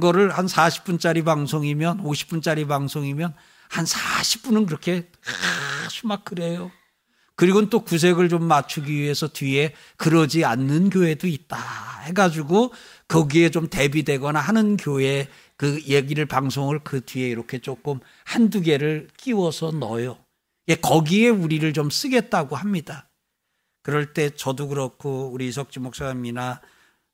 [0.00, 3.34] 거를 한 40분짜리 방송이면 50분짜리 방송이면
[3.68, 5.10] 한 40분은 그렇게
[5.84, 6.70] 아주 막 그래요.
[7.36, 11.58] 그리고 또 구색을 좀 맞추기 위해서 뒤에 그러지 않는 교회도 있다
[12.02, 12.72] 해가지고
[13.08, 19.72] 거기에 좀 대비되거나 하는 교회 그 얘기를 방송을 그 뒤에 이렇게 조금 한두 개를 끼워서
[19.72, 20.18] 넣어요.
[20.68, 23.08] 예, 거기에 우리를 좀 쓰겠다고 합니다.
[23.82, 26.60] 그럴 때 저도 그렇고 우리 이석지 목사님이나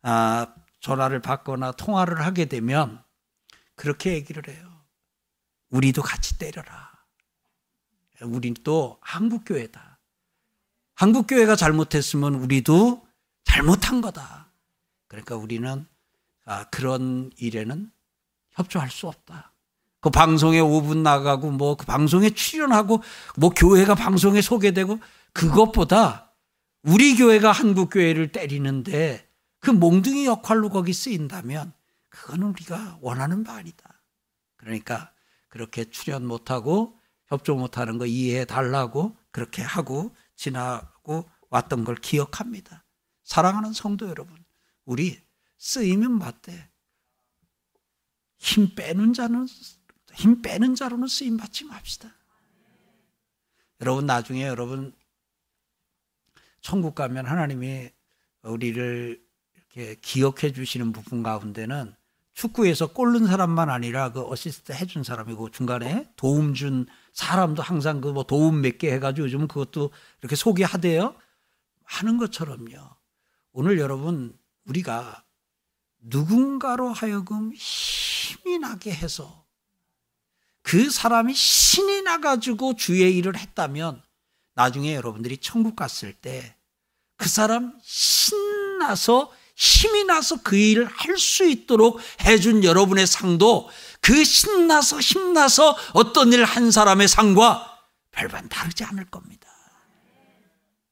[0.03, 3.03] 아, 전화를 받거나 통화를 하게 되면
[3.75, 4.85] 그렇게 얘기를 해요.
[5.71, 6.91] 우리도 같이 때려라.
[8.23, 9.90] 우리 또 한국교회다.
[11.01, 13.03] 한국 교회가 잘못했으면 우리도
[13.45, 14.51] 잘못한 거다.
[15.09, 15.87] 그러니까 우리는
[16.45, 17.91] 아, 그런 일에는
[18.51, 19.55] 협조할 수 없다.
[20.03, 23.03] 그 방송에 5분 나가고 뭐 그 방송에 출연하고
[23.39, 24.99] 뭐 교회가 방송에 소개되고
[25.33, 26.35] 그것보다
[26.83, 29.27] 우리 교회가 한국 교회를 때리는데
[29.59, 31.73] 그 몽둥이 역할로 거기 쓰인다면
[32.11, 34.03] 그거는 우리가 원하는 바 아니다.
[34.59, 35.13] 그러니까
[35.49, 42.87] 그렇게 출연 못하고 협조 못하는 거 이해해 달라고 그렇게 하고 지나고 왔던 걸 기억합니다.
[43.25, 44.43] 사랑하는 성도 여러분,
[44.87, 45.21] 우리
[45.59, 46.71] 쓰이면 맞대.
[48.39, 49.47] 힘 빼는 자는
[50.15, 52.15] 힘 빼는 자로는 쓰임 받지 맙시다.
[53.83, 54.95] 여러분 나중에 여러분
[56.63, 57.91] 천국 가면 하나님이
[58.43, 59.23] 우리를
[59.55, 61.95] 이렇게 기억해 주시는 부분 가운데는
[62.33, 68.25] 축구에서 골른 사람만 아니라 그 어시스트 해준 사람이고 중간에 도움 준 사람도 항상 그 뭐
[68.25, 71.15] 도움 몇 개 해가지고 요즘 그것도 이렇게 소개하대요.
[71.85, 72.79] 하는 것처럼요.
[73.53, 75.25] 오늘 여러분 우리가
[76.01, 79.45] 누군가로 하여금 힘이 나게 해서
[80.63, 84.03] 그 사람이 신이 나가지고 주의 일을 했다면
[84.55, 86.55] 나중에 여러분들이 천국 갔을 때
[87.17, 93.69] 그 사람 신나서 힘이 나서 그 일을 할 수 있도록 해준 여러분의 상도
[94.01, 97.79] 그 신나서 힘나서 어떤 일을 한 사람의 상과
[98.11, 99.49] 별반 다르지 않을 겁니다.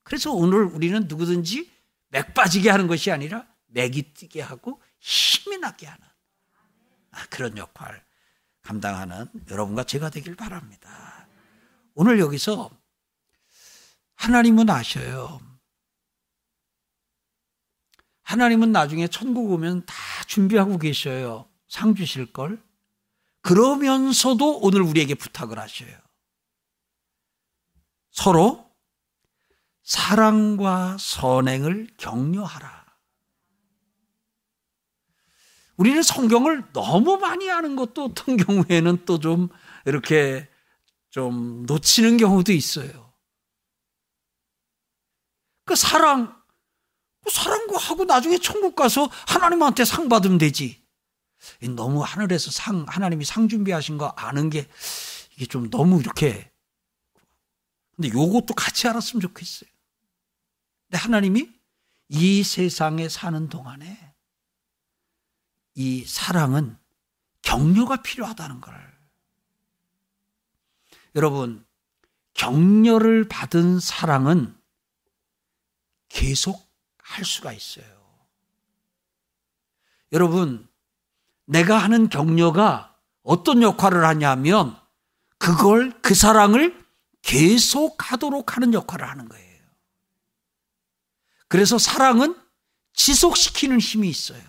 [0.02, 1.70] 그래서 오늘 우리는 누구든지
[2.08, 6.02] 맥 빠지게 하는 것이 아니라 맥이 뛰게 하고 힘이 나게 하는
[7.10, 8.04] 아, 그런 역할
[8.62, 11.26] 감당하는 여러분과 제가 되길 바랍니다.
[11.94, 12.70] 오늘 여기서
[14.14, 15.40] 하나님은 아셔요.
[18.22, 19.94] 하나님은 나중에 천국 오면 다
[20.26, 21.48] 준비하고 계셔요.
[21.66, 22.62] 상 주실 걸.
[23.48, 25.96] 그러면서도 오늘 우리에게 부탁을 하셔요.
[28.10, 28.70] 서로
[29.82, 32.84] 사랑과 선행을 격려하라.
[35.78, 39.48] 우리는 성경을 너무 많이 아는 것도 어떤 경우에는 또 좀
[39.86, 40.46] 이렇게
[41.08, 43.14] 좀 놓치는 경우도 있어요.
[45.64, 46.26] 그 사랑,
[47.22, 50.77] 뭐 사랑과 하고 나중에 천국 가서 하나님한테 상 받으면 되지.
[51.74, 54.68] 너무 하늘에서 상, 하나님이 상 준비하신 거 아는 게
[55.34, 56.52] 이게 좀 너무 이렇게.
[57.96, 59.70] 근데 요것도 같이 알았으면 좋겠어요.
[60.86, 61.50] 근데 하나님이
[62.08, 64.14] 이 세상에 사는 동안에
[65.74, 66.76] 이 사랑은
[67.42, 68.98] 격려가 필요하다는 걸.
[71.14, 71.64] 여러분,
[72.34, 74.56] 격려를 받은 사랑은
[76.08, 77.86] 계속 할 수가 있어요.
[80.12, 80.67] 여러분,
[81.48, 84.78] 내가 하는 격려가 어떤 역할을 하냐면
[85.38, 86.86] 그걸 그 사랑을
[87.22, 89.64] 계속 하도록 하는 역할을 하는 거예요.
[91.48, 92.36] 그래서 사랑은
[92.92, 94.42] 지속시키는 힘이 있어요.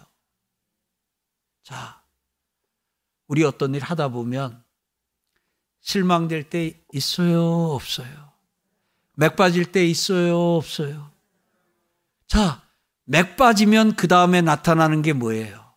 [1.64, 2.04] 자,
[3.28, 4.62] 우리 어떤 일 하다 보면
[5.80, 8.34] 실망될 때 있어요, 없어요?
[9.16, 11.12] 맥 빠질 때 있어요, 없어요?
[12.28, 12.62] 자,
[13.06, 15.69] 맥 빠지면 그 다음에 나타나는 게 뭐예요?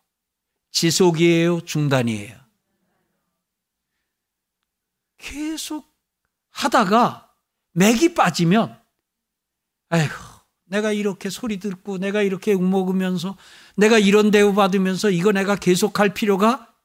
[0.73, 2.35] 지속이에요, 중단이에요?
[5.17, 5.87] 계속
[6.49, 7.33] 하다가
[7.71, 8.81] 맥이 빠지면,
[9.89, 10.13] 아이고,
[10.65, 13.37] 내가 이렇게 소리 듣고, 내가 이렇게 욕먹으면서,
[13.77, 16.75] 내가 이런 대우 받으면서 이거 내가 계속할 필요가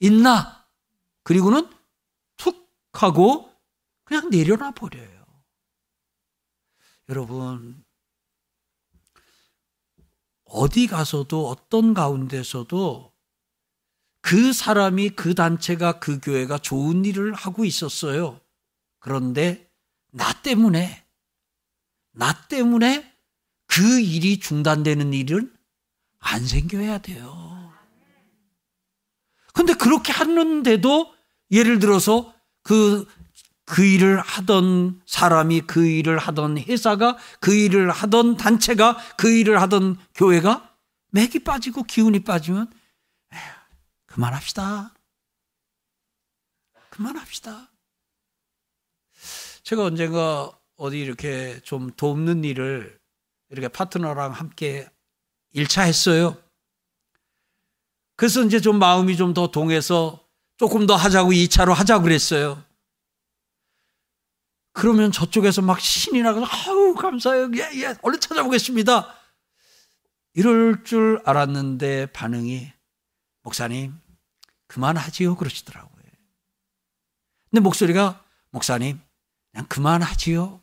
[0.00, 0.66] 있나?
[1.22, 1.70] 그리고는
[2.36, 3.52] 툭 하고
[4.04, 5.26] 그냥 내려놔 버려요.
[7.08, 7.84] 여러분,
[10.44, 13.15] 어디 가서도 어떤 가운데서도
[14.26, 18.40] 그 사람이 그 단체가 그 교회가 좋은 일을 하고 있었어요.
[18.98, 19.70] 그런데
[20.10, 21.04] 나 때문에
[22.10, 23.08] 나 때문에
[23.68, 25.54] 그 일이 중단되는 일은
[26.18, 27.72] 안 생겨야 돼요.
[29.54, 31.14] 근데 그렇게 하는데도
[31.52, 32.34] 예를 들어서
[32.64, 33.06] 그,
[33.64, 39.98] 그 일을 하던 사람이 그 일을 하던 회사가 그 일을 하던 단체가 그 일을 하던
[40.16, 40.74] 교회가
[41.12, 42.68] 맥이 빠지고 기운이 빠지면
[44.16, 44.94] 그만합시다.
[46.88, 47.70] 그만합시다.
[49.62, 52.98] 제가 언젠가 어디 이렇게 좀 돕는 일을
[53.50, 54.88] 이렇게 파트너랑 함께
[55.54, 56.42] 1차 했어요.
[58.16, 60.26] 그래서 이제 좀 마음이 좀 더 동해서
[60.56, 62.64] 조금 더 하자고 2차로 하자고 그랬어요.
[64.72, 67.50] 그러면 저쪽에서 막 신이 나서 아우 감사해요.
[67.56, 69.14] 예, 예, 얼른 찾아보겠습니다.
[70.32, 72.72] 이럴 줄 알았는데 반응이
[73.42, 73.94] 목사님
[74.76, 76.02] 그만하지요 그러시더라고요.
[77.50, 79.00] 근데 목소리가 목사님
[79.50, 80.62] 그냥 그만하지요.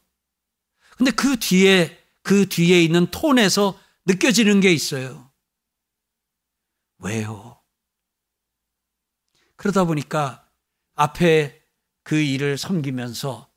[0.98, 5.32] 근데 그 뒤에 그 뒤에 있는 톤에서 느껴지는 게 있어요.
[7.00, 7.60] 왜요?
[9.56, 10.48] 그러다 보니까
[10.94, 11.64] 앞에
[12.04, 13.52] 그 일을 섬기면서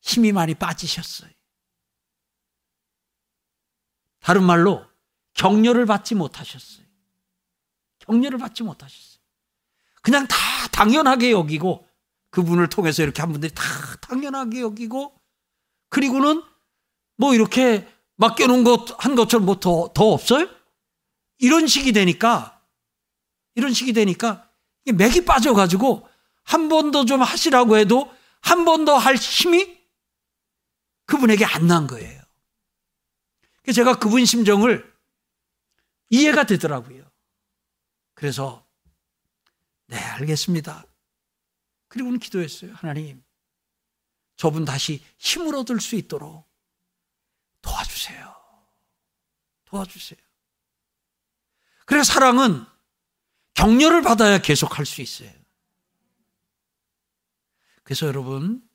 [0.00, 1.30] 힘이 많이 빠지셨어요.
[4.18, 4.84] 다른 말로
[5.34, 6.84] 격려를 받지 못하셨어요.
[8.00, 9.15] 격려를 받지 못하셨어요.
[10.06, 10.36] 그냥 다
[10.70, 11.84] 당연하게 여기고
[12.30, 13.64] 그분을 통해서 이렇게 한 분들이 다
[14.02, 15.20] 당연하게 여기고
[15.88, 16.44] 그리고는
[17.16, 20.48] 뭐 이렇게 맡겨놓은 것, 한 것처럼 뭐 더, 더 없어요?
[21.38, 22.62] 이런 식이 되니까,
[23.56, 24.48] 이런 식이 되니까,
[24.84, 26.08] 맥이 빠져가지고,
[26.44, 28.08] 한 번 더 좀 하시라고 해도,
[28.42, 29.76] 한 번 더 할 힘이
[31.06, 32.22] 그분에게 안 난 거예요.
[33.74, 34.94] 제가 그분 심정을
[36.10, 37.04] 이해가 되더라고요.
[38.14, 38.65] 그래서,
[39.86, 40.84] 네, 알겠습니다.
[41.88, 42.72] 그리고는 기도했어요.
[42.74, 43.22] 하나님,
[44.36, 46.46] 저분 다시 힘을 얻을 수 있도록
[47.62, 48.34] 도와주세요.
[49.64, 50.18] 도와주세요.
[51.86, 52.64] 그래 사랑은
[53.54, 55.30] 격려를 받아야 계속 할 수 있어요.
[57.84, 58.68] 그래서 여러분,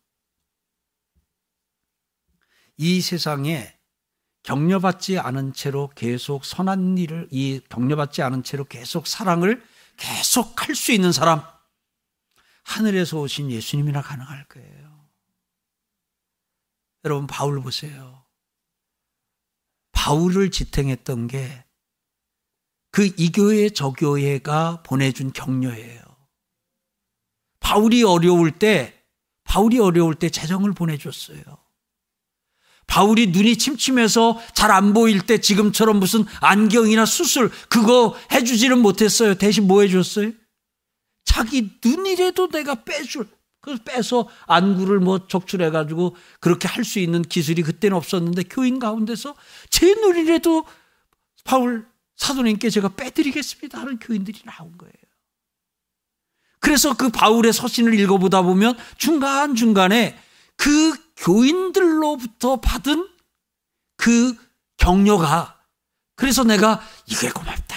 [2.78, 3.78] 이 세상에
[4.44, 9.64] 격려받지 않은 채로 계속 선한 일을, 이 격려받지 않은 채로 계속 사랑을
[10.02, 11.44] 계속 할 수 있는 사람,
[12.64, 15.08] 하늘에서 오신 예수님이나 가능할 거예요.
[17.06, 18.26] 여러분, 바울 보세요.
[19.92, 21.72] 바울을 지탱했던 게
[22.92, 26.02] 그 이교회 저교회가 보내준 격려예요.
[27.62, 29.06] 바울이 어려울 때,
[29.46, 31.42] 바울이 어려울 때 재정을 보내줬어요.
[32.92, 39.36] 바울이 눈이 침침해서 잘 안 보일 때 지금처럼 무슨 안경이나 수술 그거 해주지는 못했어요.
[39.36, 40.32] 대신 뭐 해줬어요?
[41.24, 43.30] 자기 눈이라도 내가 빼줄
[43.62, 49.36] 그 빼서 안구를 뭐 적출해가지고 그렇게 할 수 있는 기술이 그때는 없었는데 교인 가운데서
[49.70, 50.66] 제 눈이라도
[51.46, 51.86] 바울
[52.18, 54.94] 사도님께 제가 빼드리겠습니다 하는 교인들이 나온 거예요.
[56.60, 60.18] 그래서 그 바울의 서신을 읽어보다 보면 중간중간에
[60.58, 63.08] 그 교인들로부터 받은
[63.96, 64.36] 그
[64.78, 65.60] 격려가
[66.16, 67.76] 그래서 내가 이게 고맙다.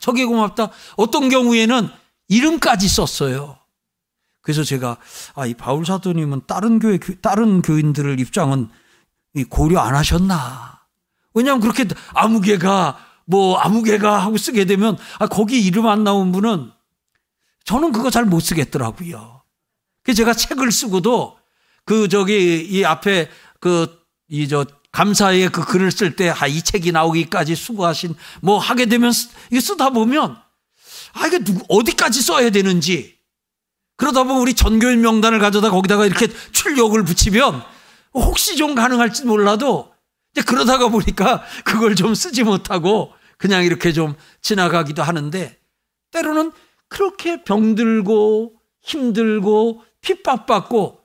[0.00, 0.70] 저게 고맙다.
[0.96, 1.88] 어떤 경우에는
[2.28, 3.58] 이름까지 썼어요.
[4.40, 4.98] 그래서 제가
[5.34, 8.68] 아, 이 바울 사도님은 다른 교회 다른 교인들을 입장은
[9.48, 10.80] 고려 안 하셨나?
[11.34, 16.70] 왜냐하면 그렇게 아무개가 뭐 아무개가 하고 쓰게 되면 아, 거기 이름 안 나온 분은
[17.64, 19.42] 저는 그거 잘 못 쓰겠더라고요.
[20.02, 21.38] 그래서 제가 책을 쓰고도
[21.84, 23.28] 그 저기 이 앞에
[23.60, 28.86] 그 이 저 감사의 그 글을 쓸 때 아 이 책이 나오기까지 수고하신 뭐 하게
[28.86, 29.12] 되면
[29.50, 30.36] 이게 쓰다 보면
[31.12, 33.18] 아 이게 누구 어디까지 써야 되는지.
[33.96, 37.62] 그러다 보면 우리 전교인 명단을 가져다 거기다가 이렇게 출력을 붙이면
[38.14, 39.92] 혹시 좀 가능할지 몰라도
[40.46, 45.56] 그러다가 보니까 그걸 좀 쓰지 못하고 그냥 이렇게 좀 지나가기도 하는데
[46.12, 46.50] 때로는
[46.88, 51.00] 그렇게 병들고 힘들고 핍박받고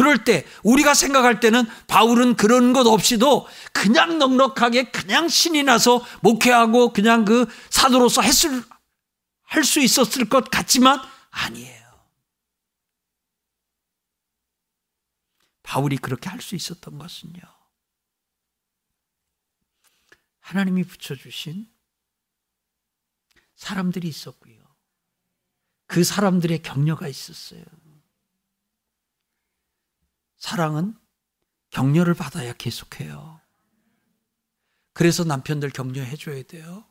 [0.00, 6.94] 그럴 때 우리가 생각할 때는 바울은 그런 것 없이도 그냥 넉넉하게 그냥 신이 나서 목회하고
[6.94, 8.64] 그냥 그 사도로서 했을
[9.42, 11.84] 할 수 있었을 것 같지만 아니에요.
[15.62, 17.42] 바울이 그렇게 할 수 있었던 것은요.
[20.40, 21.70] 하나님이 붙여주신
[23.54, 24.56] 사람들이 있었고요.
[25.86, 27.62] 그 사람들의 격려가 있었어요.
[30.40, 30.98] 사랑은
[31.70, 33.40] 격려를 받아야 계속해요.
[34.92, 36.84] 그래서 남편들 격려해 줘야 돼요.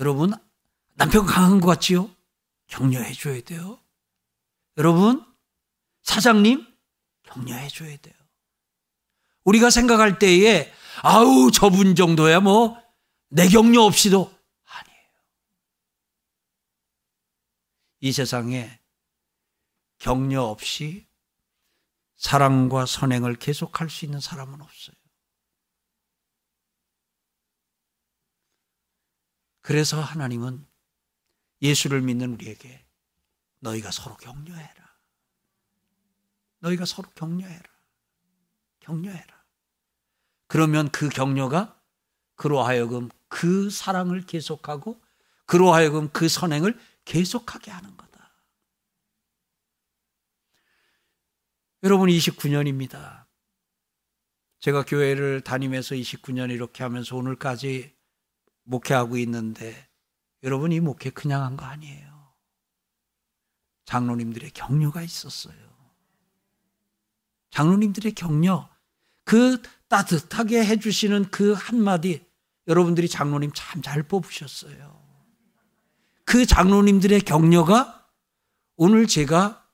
[0.00, 0.32] 여러분,
[0.94, 2.10] 남편 강한 것 같지요?
[2.66, 3.78] 격려해 줘야 돼요.
[4.76, 5.24] 여러분,
[6.02, 6.66] 사장님,
[7.22, 8.14] 격려해 줘야 돼요.
[9.44, 12.82] 우리가 생각할 때에, 아우, 저분 정도야 뭐,
[13.28, 14.34] 내 격려 없이도
[14.64, 15.08] 아니에요.
[18.00, 18.80] 이 세상에
[19.98, 21.07] 격려 없이
[22.18, 24.96] 사랑과 선행을 계속할 수 있는 사람은 없어요.
[29.60, 30.66] 그래서 하나님은
[31.62, 32.86] 예수를 믿는 우리에게
[33.60, 34.96] 너희가 서로 격려해라.
[36.60, 37.70] 너희가 서로 격려해라.
[38.80, 39.44] 격려해라.
[40.48, 41.80] 그러면 그 격려가
[42.34, 45.00] 그로 하여금 그 사랑을 계속하고
[45.46, 48.32] 그로 하여금 그 선행을 계속하게 하는 거다.
[51.82, 53.26] 여러분 29년입니다.
[54.60, 57.94] 제가 교회를 다니면서 29년 이렇게 하면서 오늘까지
[58.64, 59.88] 목회하고 있는데
[60.42, 62.08] 여러분 이 목회 그냥 한 거 아니에요.
[63.84, 65.56] 장로님들의 격려가 있었어요.
[67.50, 68.68] 장로님들의 격려,
[69.24, 72.26] 그 따뜻하게 해주시는 그 한마디,
[72.66, 75.02] 여러분들이 장로님 참 잘 뽑으셨어요.
[76.26, 78.06] 그 장로님들의 격려가
[78.76, 79.66] 오늘 제가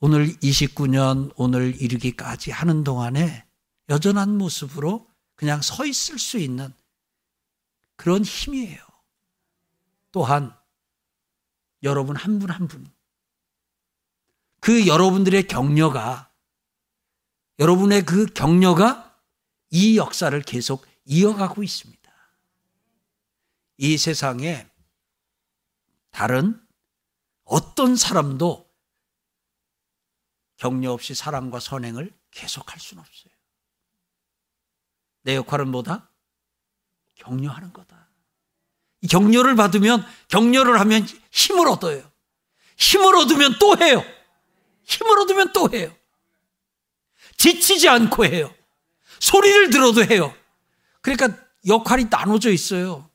[0.00, 3.44] 오늘 29년 오늘 이르기까지 하는 동안에
[3.88, 6.72] 여전한 모습으로 그냥 서 있을 수 있는
[7.96, 8.78] 그런 힘이에요.
[10.12, 10.54] 또한
[11.82, 12.86] 여러분 한 분 한 분.
[14.60, 16.32] 그 여러분들의 격려가
[17.58, 19.16] 여러분의 그 격려가
[19.70, 21.98] 이 역사를 계속 이어가고 있습니다.
[23.78, 24.68] 이 세상에
[26.10, 26.60] 다른
[27.44, 28.67] 어떤 사람도
[30.58, 33.32] 격려 없이 사랑과 선행을 계속할 수는 없어요.
[35.22, 36.10] 내 역할은 뭐다?
[37.16, 38.08] 격려하는 거다.
[39.08, 42.10] 격려를 받으면 격려를 하면 힘을 얻어요.
[42.76, 44.04] 힘을 얻으면 또 해요.
[44.84, 45.94] 힘을 얻으면 또 해요.
[47.36, 48.52] 지치지 않고 해요.
[49.20, 50.34] 소리를 들어도 해요.
[51.00, 53.08] 그러니까 역할이 나눠져 있어요.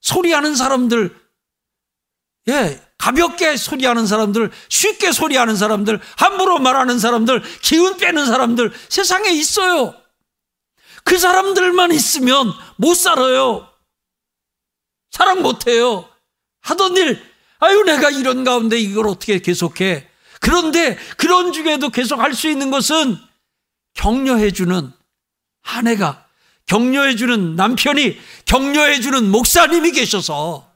[0.00, 1.23] 소리하는 사람들,
[2.48, 9.94] 예, 가볍게 소리하는 사람들, 쉽게 소리하는 사람들, 함부로 말하는 사람들, 기운 빼는 사람들 세상에 있어요.
[11.04, 13.68] 그 사람들만 있으면 못 살아요.
[15.10, 16.08] 사랑 못 해요.
[16.62, 17.22] 하던 일,
[17.60, 20.08] 아유, 내가 이런 가운데 이걸 어떻게 계속해.
[20.40, 23.16] 그런데 그런 중에도 계속 할 수 있는 것은
[23.94, 24.92] 격려해주는
[25.62, 26.26] 아내가,
[26.66, 30.73] 격려해주는 남편이, 격려해주는 목사님이 계셔서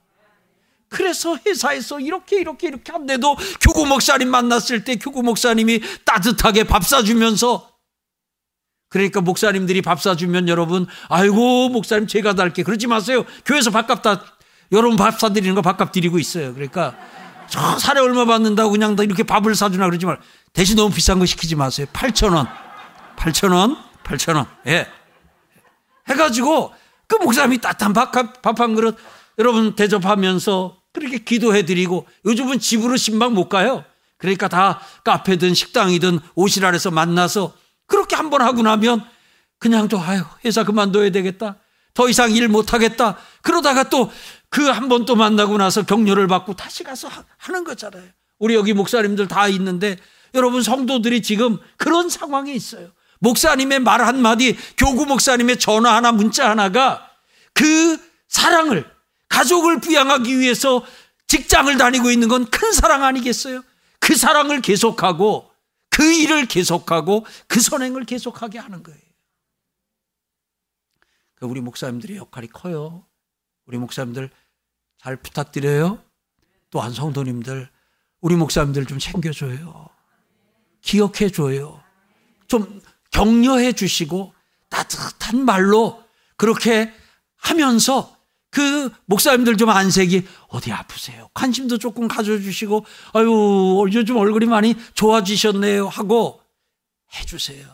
[0.89, 7.69] 그래서 회사에서 이렇게 이렇게 이렇게 한데도 교구 목사님 만났을 때 교구 목사님이 따뜻하게 밥 사주면서
[8.89, 12.63] 그러니까 목사님들이 밥 사주면 여러분 아이고 목사님 제가 달게.
[12.63, 13.25] 그러지 마세요.
[13.45, 14.25] 교회에서 밥값 다
[14.73, 16.55] 여러분 밥 사드리는 거 밥값 드리고 있어요.
[16.55, 16.97] 그러니까
[17.49, 20.19] 저 살에 얼마 받는다고 그냥 다 이렇게 밥을 사주나 그러지 말.
[20.53, 21.87] 대신 너무 비싼 거 시키지 마세요.
[21.93, 22.49] 8천 원.
[23.17, 23.77] 8천 원?
[24.05, 24.47] 8천 원.
[24.67, 24.87] 예.
[26.09, 26.73] 해가지고
[27.07, 28.97] 그 목사님이 따뜻한 밥한 그릇
[29.39, 33.85] 여러분 대접하면서 그렇게 기도해 드리고 요즘은 집으로 신방 못 가요.
[34.17, 37.55] 그러니까 다 카페든 식당이든 오실 아래서 만나서
[37.87, 39.05] 그렇게 한 번 하고 나면
[39.59, 41.57] 그냥 또 아유 회사 그만둬야 되겠다.
[41.95, 43.17] 더 이상 일 못 하겠다.
[43.43, 44.11] 그러다가 또
[44.51, 48.05] 그 한 번 또 만나고 나서 격려를 받고 다시 가서 하는 거잖아요.
[48.39, 49.97] 우리 여기 목사님들 다 있는데
[50.35, 52.91] 여러분 성도들이 지금 그런 상황에 있어요.
[53.21, 57.11] 목사님의 말 한마디, 교구 목사님의 전화 하나, 문자 하나가
[57.53, 58.87] 그 사랑을
[59.29, 60.85] 가족을 부양하기 위해서
[61.27, 63.63] 직장을 다니고 있는 건 큰 사랑 아니겠어요?
[64.01, 65.51] 그 사랑을 계속하고
[65.91, 69.01] 그 일을 계속하고 그 선행을 계속하게 하는 거예요.
[71.35, 73.07] 그 우리 목사님들의 역할이 커요.
[73.67, 74.31] 우리 목사님들
[74.99, 76.03] 잘 부탁드려요.
[76.71, 77.71] 또한 성도님들
[78.21, 79.89] 우리 목사님들 좀 챙겨줘요.
[80.81, 81.83] 기억해줘요.
[82.49, 84.35] 좀 격려해 주시고
[84.69, 86.03] 따뜻한 말로
[86.37, 86.93] 그렇게
[87.37, 88.18] 하면서
[88.59, 91.29] 그 목사님들 좀 안색이 어디 아프세요?
[91.33, 95.87] 관심도 조금 가져주시고, 아유, 요즘 얼굴이 많이 좋아지셨네요.
[95.87, 96.41] 하고
[97.15, 97.65] 해주세요.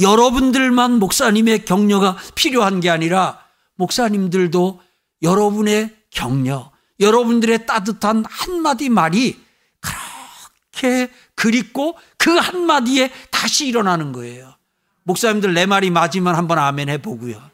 [0.00, 3.38] 여러분들만 목사님의 격려가 필요한 게 아니라
[3.76, 4.80] 목사님들도
[5.22, 9.40] 여러분의 격려, 여러분들의 따뜻한 한마디 말이
[9.78, 14.56] 그렇게 그립고 그 한마디에 다시 일어나는 거예요.
[15.04, 17.51] 목사님들 내 말이 맞으면 한번 아멘 해보고요.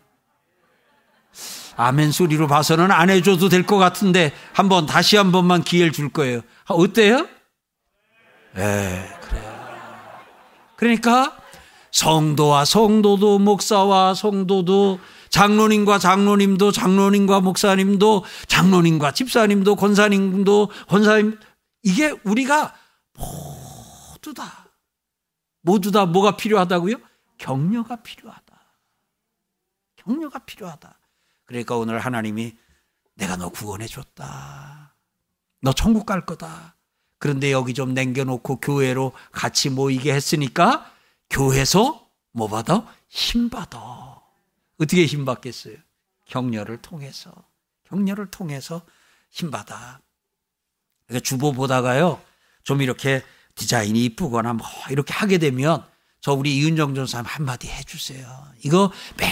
[1.78, 6.40] 아멘 소리로 봐서는 안 해줘도 될 것 같은데 한번 다시 한 번만 기회를 줄 거예요.
[6.66, 7.28] 아, 어때요?
[8.56, 10.18] 예, 그래요.
[10.76, 11.36] 그러니까
[11.92, 14.98] 성도와 성도도 목사와 성도도
[15.30, 21.38] 장로님과 장로님도 장로님과 목사님도 장로님과 집사님도 권사님도 권사님
[21.84, 22.74] 이게 우리가
[23.16, 24.66] 모두 다
[25.62, 26.96] 모두 다 뭐가 필요하다고요?
[27.38, 28.42] 격려가 필요하다.
[29.96, 30.97] 격려가 필요하다.
[31.48, 32.56] 그러니까 오늘 하나님이
[33.14, 34.94] 내가 너 구원해 줬다.
[35.62, 36.76] 너 천국 갈 거다.
[37.18, 40.92] 그런데 여기 좀 남겨놓고 교회로 같이 모이게 했으니까
[41.30, 42.86] 교회에서 뭐 받아?
[43.08, 44.22] 힘 받아.
[44.78, 45.76] 어떻게 힘 받겠어요?
[46.26, 47.32] 격려를 통해서.
[47.84, 48.82] 격려를 통해서
[49.30, 50.00] 힘 받아.
[51.06, 52.22] 그러니까 주보 보다가요.
[52.62, 53.24] 좀 이렇게
[53.54, 55.84] 디자인이 이쁘거나 뭐 이렇게 하게 되면
[56.20, 58.52] 저 우리 이은정 전사님 한마디 해주세요.
[58.62, 59.26] 이거 매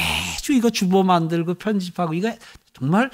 [0.47, 2.33] 주 이거 주보 만들고 편집하고 이거
[2.73, 3.11] 정말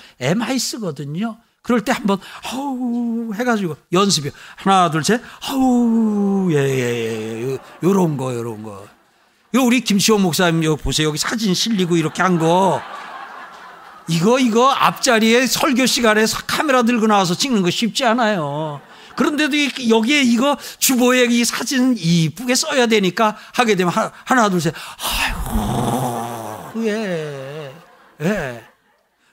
[0.58, 1.38] 쓰거든요.
[1.62, 8.62] 그럴 때 한번 하우 해가지고 연습이 하나 둘셋 하우 예예예 예, 예, 요런 거 요런
[8.62, 8.86] 거.
[9.54, 12.82] 이거 우리 김시호 목사님 여기 보세요 여기 사진 실리고 이렇게 한 거.
[14.08, 18.82] 이거 이거 앞자리에 설교 시간에 카메라 들고 나와서 찍는 거 쉽지 않아요.
[19.16, 23.90] 그런데도 여기에 이거 주보에 이 사진 이쁘게 써야 되니까 하게 되면
[24.24, 24.74] 하나, 둘, 셋.
[24.74, 26.31] 아이
[26.72, 27.72] 고, 예.
[28.20, 28.64] 예.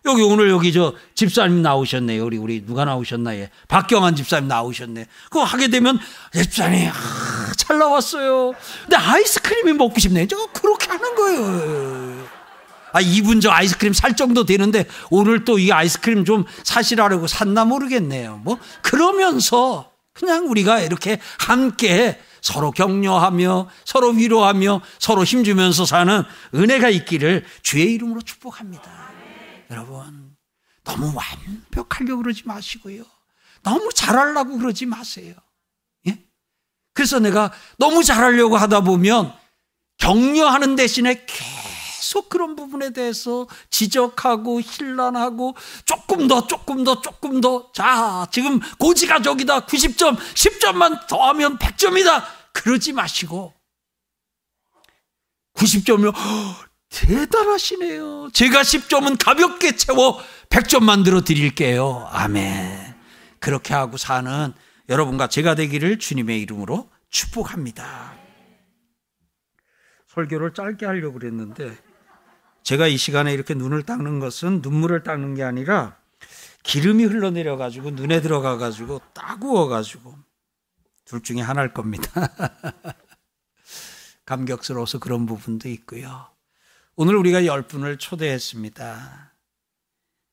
[0.05, 2.23] 여기 오늘 여기 저 집사님 나오셨네요.
[2.25, 3.41] 우리, 우리 누가 나오셨나요?
[3.41, 3.49] 예.
[3.67, 5.05] 박경환 집사님 나오셨네.
[5.25, 5.99] 그거 하게 되면
[6.33, 8.53] 집사님, 아, 잘 나왔어요.
[8.83, 10.27] 근데 아이스크림이 먹고 싶네.
[10.27, 12.27] 저 그렇게 하는 거예요.
[12.93, 18.41] 아, 이분 저 아이스크림 살 정도 되는데 오늘 또 이 아이스크림 좀 사시라고 샀나 모르겠네요.
[18.43, 26.23] 뭐, 그러면서 그냥 우리가 이렇게 함께 서로 격려하며 서로 위로하며 서로 힘주면서 사는
[26.53, 29.09] 은혜가 있기를 주의 이름으로 축복합니다.
[29.71, 30.35] 여러분,
[30.83, 33.03] 너무 완벽하려고 그러지 마시고요.
[33.61, 35.35] 너무 잘하려고 그러지 마세요.
[36.07, 36.17] 예?
[36.93, 39.33] 그래서 내가 너무 잘하려고 하다 보면
[39.97, 41.68] 격려하는 대신에 계속
[42.29, 47.71] 그런 부분에 대해서 지적하고 힐난하고 조금 더 조금 더 조금 더.
[47.73, 49.65] 자 지금 고지가 저기다.
[49.65, 52.23] 90점 10점만 더하면 100점이다.
[52.53, 53.53] 그러지 마시고.
[55.55, 56.13] 90점이요?
[56.89, 58.29] 대단하시네요.
[58.33, 60.19] 제가 10점은 가볍게 채워
[60.49, 62.07] 100점 만들어 드릴게요.
[62.11, 62.95] 아멘.
[63.39, 64.53] 그렇게 하고 사는
[64.89, 68.17] 여러분과 제가 되기를 주님의 이름으로 축복합니다.
[70.07, 71.77] 설교를 짧게 하려고 그랬는데
[72.63, 75.97] 제가 이 시간에 이렇게 눈을 닦는 것은 눈물을 닦는 게 아니라
[76.63, 80.15] 기름이 흘러내려 가지고 눈에 들어가 가지고 따구워 가지고
[81.05, 82.11] 둘 중에 하나일 겁니다.
[84.25, 86.27] 감격스러워서 그런 부분도 있고요.
[86.95, 89.33] 오늘 우리가 열 분을 초대했습니다.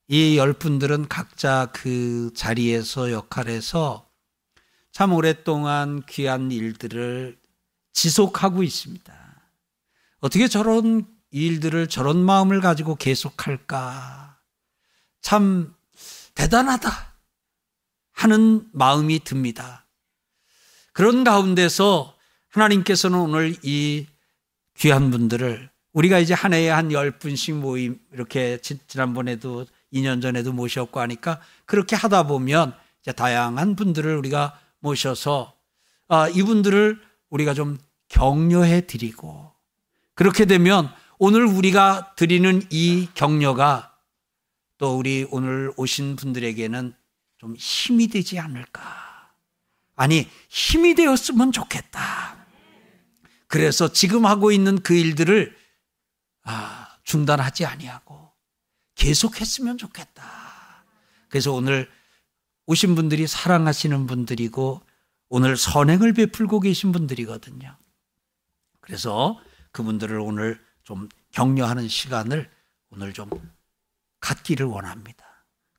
[0.08, 4.08] 이 열 분들은 각자 그 자리에서 역할에서
[4.92, 7.38] 참 오랫동안 귀한 일들을
[7.92, 9.14] 지속하고 있습니다.
[10.20, 11.06] 어떻게 저런
[11.36, 14.38] 일들을 저런 마음을 가지고 계속할까?
[15.20, 15.74] 참
[16.34, 16.90] 대단하다
[18.12, 19.84] 하는 마음이 듭니다.
[20.94, 22.16] 그런 가운데서
[22.48, 24.06] 하나님께서는 오늘 이
[24.78, 31.40] 귀한 분들을 우리가 이제 한 해에 한 열분씩 모임 이렇게 지난번에도 2년 전에도 모셨고 하니까
[31.66, 35.54] 그렇게 하다 보면 이제 다양한 분들을 우리가 모셔서
[36.08, 37.76] 아, 이분들을 우리가 좀
[38.08, 39.52] 격려해 드리고
[40.14, 43.96] 그렇게 되면 오늘 우리가 드리는 이 격려가
[44.78, 46.94] 또 우리 오늘 오신 분들에게는
[47.38, 49.32] 좀 힘이 되지 않을까.
[49.94, 52.36] 아니, 힘이 되었으면 좋겠다.
[53.46, 55.56] 그래서 지금 하고 있는 그 일들을
[56.42, 58.32] 아, 중단하지 아니하고
[58.96, 60.84] 계속했으면 좋겠다.
[61.28, 61.88] 그래서 오늘
[62.66, 64.82] 오신 분들이 사랑하시는 분들이고
[65.28, 67.76] 오늘 선행을 베풀고 계신 분들이거든요.
[68.80, 69.40] 그래서
[69.72, 72.48] 그분들을 오늘 좀 격려하는 시간을
[72.90, 73.28] 오늘 좀
[74.20, 75.24] 갖기를 원합니다.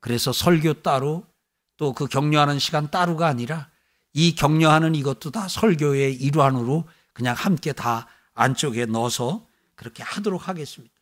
[0.01, 1.25] 그래서 설교 따로
[1.77, 3.69] 또 그 격려하는 시간 따로가 아니라
[4.13, 9.45] 이 격려하는 이것도 다 설교의 일환으로 그냥 함께 다 안쪽에 넣어서
[9.75, 10.93] 그렇게 하도록 하겠습니다.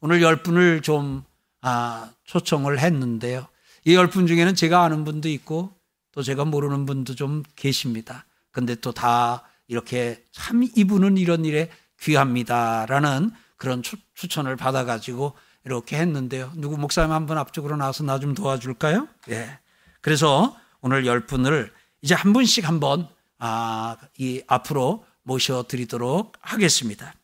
[0.00, 1.24] 오늘 열 분을 좀
[1.62, 3.46] 아, 초청을 했는데요.
[3.84, 5.74] 이 열 분 중에는 제가 아는 분도 있고
[6.12, 8.24] 또 제가 모르는 분도 좀 계십니다.
[8.52, 11.70] 근데 또 다 이렇게 참 이분은 이런 일에
[12.02, 13.96] 귀합니다라는 그런 추,
[14.28, 15.34] 천을 받아가지고
[15.64, 16.50] 이렇게 했는데요.
[16.56, 19.06] 누구 목사님 한 분 앞쪽으로 나와서 나 좀 도와줄까요?
[19.30, 19.58] 예.
[20.00, 21.72] 그래서 오늘 열 분을
[22.02, 27.14] 이제 한 분씩 한번 아, 이 앞으로 모셔드리도록 하겠습니다.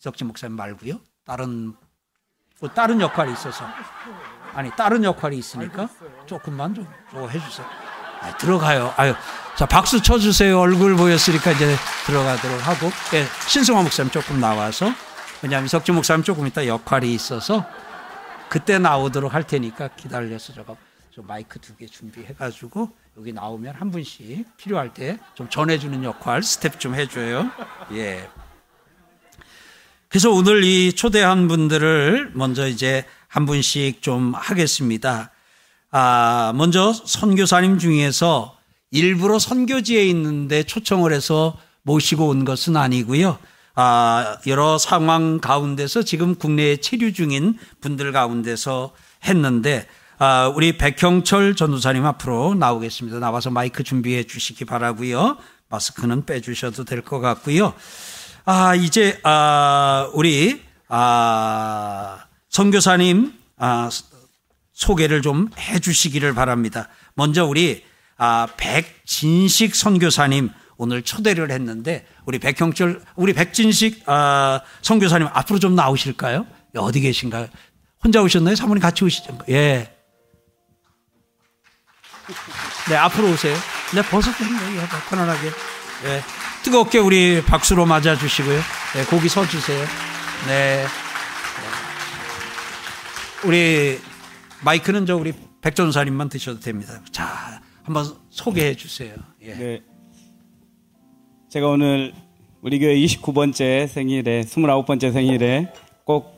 [0.00, 1.00] 이석진 목사님 말고요.
[1.24, 1.74] 다른
[2.60, 3.66] 뭐 다른 역할이 있어서
[4.54, 5.88] 아니 다른 역할이 있으니까
[6.26, 7.66] 조금만 좀, 좀 해주세요.
[8.22, 8.94] 아, 들어가요.
[8.96, 9.14] 아유,
[9.56, 10.58] 자 박수 쳐주세요.
[10.58, 14.92] 얼굴 보였으니까 이제 들어가도록 하고 예, 신승화 목사님 조금 나와서
[15.42, 17.66] 왜냐하면 석진 목사님 조금 있다 역할이 있어서
[18.48, 20.76] 그때 나오도록 할 테니까 기다려서 저거
[21.14, 26.78] 저 마이크 두 개 준비해가지고 여기 나오면 한 분씩 필요할 때 좀 전해주는 역할 스텝
[26.80, 27.50] 좀 해줘요.
[27.92, 28.28] 예.
[30.08, 35.30] 그래서 오늘 이 초대한 분들을 먼저 이제 한 분씩 좀 하겠습니다.
[35.92, 38.56] 아, 먼저 선교사님 중에서
[38.90, 43.38] 일부러 선교지에 있는데 초청을 해서 모시고 온 것은 아니고요.
[43.74, 48.92] 아, 여러 상황 가운데서 지금 국내에 체류 중인 분들 가운데서
[49.24, 49.86] 했는데
[50.18, 53.18] 아, 우리 백형철 전도사님 앞으로 나오겠습니다.
[53.18, 55.36] 나와서 마이크 준비해 주시기 바라고요.
[55.68, 57.74] 마스크는 빼 주셔도 될 것 같고요.
[58.44, 62.18] 아, 이제 아, 우리 아,
[62.48, 63.88] 선교사님 아,
[64.72, 66.88] 소개를 좀 해주시기를 바랍니다.
[67.14, 67.84] 먼저 우리
[68.16, 76.46] 아, 백진식 선교사님 오늘 초대를 했는데 우리 백형철 우리 백진식 아, 선교사님 앞으로 좀 나오실까요?
[76.76, 77.48] 어디 계신가요?
[78.02, 78.56] 혼자 오셨나요?
[78.56, 79.38] 사모님 같이 오시죠.
[79.50, 79.92] 예.
[82.88, 83.56] 네, 앞으로 오세요.
[83.94, 84.88] 네, 벗어도 돼요.
[85.08, 85.50] 편안하게.
[86.04, 86.22] 네.
[86.62, 88.60] 뜨겁게 우리 박수로 맞아 주시고요.
[88.94, 89.84] 네, 거기 서 주세요.
[90.46, 90.86] 네.
[93.44, 94.00] 우리
[94.64, 97.00] 마이크는 저 우리 백전사님만 드셔도 됩니다.
[97.10, 99.14] 자, 한번 소개해 주세요.
[99.42, 99.54] 예.
[99.54, 99.82] 네.
[101.48, 102.12] 제가 오늘
[102.60, 105.72] 우리 교회 29번째 생일에, 29번째 생일에
[106.04, 106.32] 꼭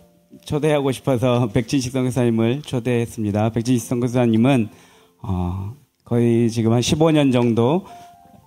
[0.45, 3.51] 초대하고 싶어서 백진식 선교사님을 초대했습니다.
[3.51, 4.69] 백진식 선교사님은
[5.23, 7.87] 어, 거의 지금 한 15년 정도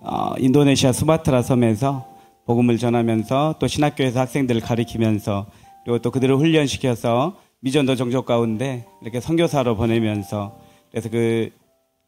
[0.00, 2.06] 어, 인도네시아 수마트라 섬에서
[2.46, 5.46] 복음을 전하면서 또 신학교에서 학생들을 가리키면서
[5.84, 10.58] 그리고 또 그들을 훈련시켜서 미전도 종족 가운데 이렇게 선교사로 보내면서
[10.90, 11.50] 그래서 그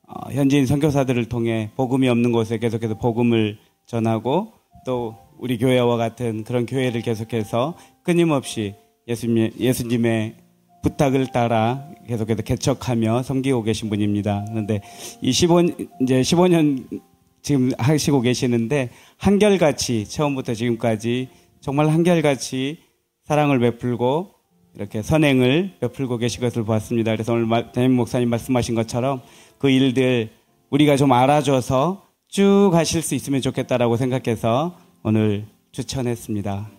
[0.07, 4.53] 어, 현지인 선교사들을 통해 복음이 없는 곳에 계속해서 복음을 전하고
[4.85, 8.75] 또 우리 교회와 같은 그런 교회를 계속해서 끊임없이
[9.09, 10.37] 예수님, 예수님의
[10.83, 14.45] 부탁을 따라 계속해서 개척하며 섬기고 계신 분입니다.
[14.49, 14.81] 그런데
[15.21, 15.63] 이 15,
[16.01, 17.03] 이제 15년
[17.43, 21.29] 지금 하시고 계시는데 한결같이 처음부터 지금까지
[21.61, 22.79] 정말 한결같이
[23.25, 24.40] 사랑을 베풀고
[24.75, 27.13] 이렇게 선행을 베풀고 계신 것을 보았습니다.
[27.13, 29.21] 그래서 오늘 대임 목사님 말씀하신 것처럼
[29.59, 30.31] 그 일들
[30.71, 36.71] 우리가 좀 알아줘서 쭉 하실 수 있으면 좋겠다라고 생각해서 오늘 추천했습니다.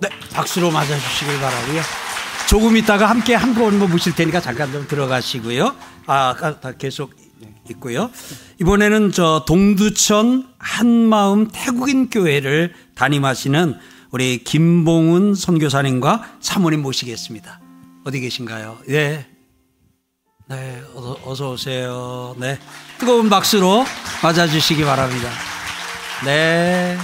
[0.00, 1.82] 네, 박수로 맞아주시길 바라고요.
[2.48, 5.74] 조금 있다가 함께 한번 모실 테니까 잠깐 좀 들어가시고요.
[6.06, 6.34] 아,
[6.78, 7.14] 계속
[7.70, 8.10] 있고요.
[8.60, 13.76] 이번에는 저 동두천 한마음 태국인 교회를 담임하시는
[14.16, 17.60] 우리 김봉은 선교사님과 사모님 모시겠습니다.
[18.02, 18.78] 어디 계신가요?
[18.88, 19.26] 네.
[20.48, 22.34] 네, 어서, 어서 오세요.
[22.38, 22.58] 네.
[22.96, 23.84] 뜨거운 박수로
[24.22, 25.28] 맞아주시기 바랍니다.
[26.24, 26.96] 네.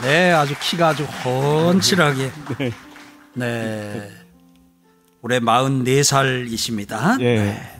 [0.00, 2.32] 네, 아주 키가 아주 훤칠하게.
[2.56, 2.72] 네.
[3.34, 4.10] 네.
[5.20, 7.20] 올해 44살이십니다.
[7.20, 7.24] 예.
[7.24, 7.77] 네.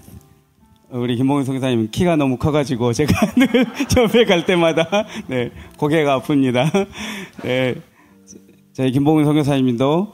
[0.91, 3.49] 우리 김봉훈 성사님 키가 너무 커가지고 제가 늘
[3.97, 6.87] 옆에 갈 때마다 네 고개가 아픕니다.
[7.45, 7.75] 네,
[8.73, 10.13] 저희 김봉훈 성교사님도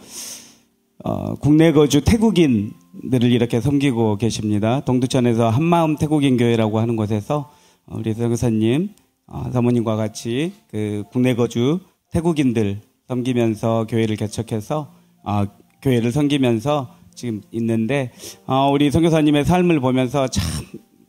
[1.04, 4.80] 어, 국내 거주 태국인들을 이렇게 섬기고 계십니다.
[4.80, 7.52] 동두천에서 한마음 태국인 교회라고 하는 곳에서
[7.86, 8.88] 우리 성교사님
[9.28, 11.78] 어, 사모님과 같이 그 국내 거주
[12.10, 15.44] 태국인들 섬기면서 교회를 개척해서 어,
[15.82, 18.12] 교회를 섬기면서 지금 있는데
[18.46, 20.44] 어, 우리 선교사님의 삶을 보면서 참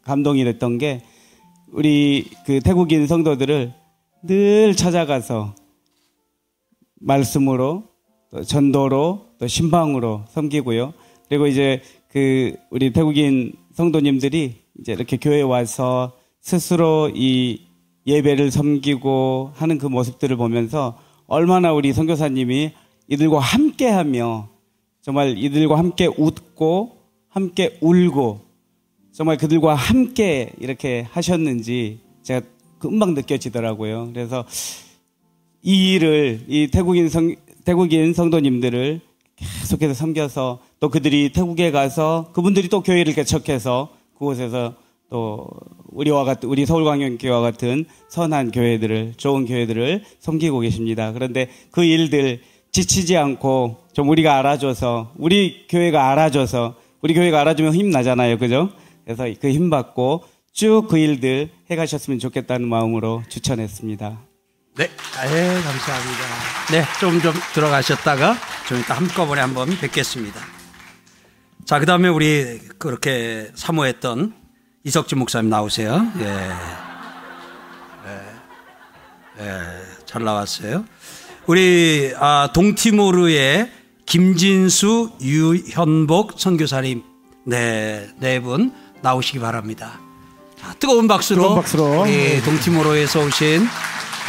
[0.03, 1.01] 감동이 됐던 게
[1.71, 3.73] 우리 그 태국인 성도들을
[4.23, 5.55] 늘 찾아가서
[7.01, 7.83] 말씀으로
[8.31, 10.93] 또 전도로 또 신방으로 섬기고요.
[11.27, 17.61] 그리고 이제 그 우리 태국인 성도님들이 이제 이렇게 교회에 와서 스스로 이
[18.07, 20.97] 예배를 섬기고 하는 그 모습들을 보면서
[21.27, 22.71] 얼마나 우리 선교사님이
[23.07, 24.54] 이들과 함께하며
[25.05, 26.97] 정말 이들과 함께 웃고
[27.29, 28.41] 함께 울고
[29.11, 32.41] 정말 그들과 함께 이렇게 하셨는지 제가
[32.79, 34.09] 금방 느껴지더라고요.
[34.11, 34.45] 그래서
[35.61, 37.35] 이 일을 이 태국인 성
[37.65, 38.99] 태국인 성도님들을
[39.35, 44.73] 계속해서 섬겨서 또 그들이 태국에 가서 그분들이 또 교회를 개척해서 그곳에서
[45.11, 45.47] 또
[45.91, 51.13] 우리와 같은 우리 서울광역교회와 같은 선한 교회들을 좋은 교회들을 섬기고 계십니다.
[51.13, 52.41] 그런데 그 일들
[52.75, 58.69] 지치지 않고 좀 우리가 알아줘서 우리 교회가 알아줘서 우리 교회가 알아주면 힘 나잖아요, 그죠?
[59.05, 64.19] 그래서 그 힘 받고 쭉 그 일들 해 가셨으면 좋겠다는 마음으로 추천했습니다.
[64.75, 66.23] 네, 네 감사합니다.
[66.71, 68.35] 네, 좀 좀 들어가셨다가
[68.67, 70.41] 좀 이따 한꺼번에 한번 뵙겠습니다.
[71.63, 74.33] 자, 그 다음에 우리 그렇게 사모했던
[74.83, 76.05] 이석진 목사님 나오세요.
[76.19, 76.25] 예.
[79.39, 79.45] 예.
[79.45, 79.61] 예.
[80.05, 80.83] 잘 나왔어요.
[81.47, 83.69] 우리 아, 동티모르의
[84.05, 87.03] 김진수, 유현복 선교사님
[87.45, 88.71] 네, 네 분
[89.01, 89.99] 나오시기 바랍니다.
[90.59, 92.01] 자, 뜨거운 박수로, 뜨거운 박수로.
[92.01, 93.67] 우리 동티모르에서 오신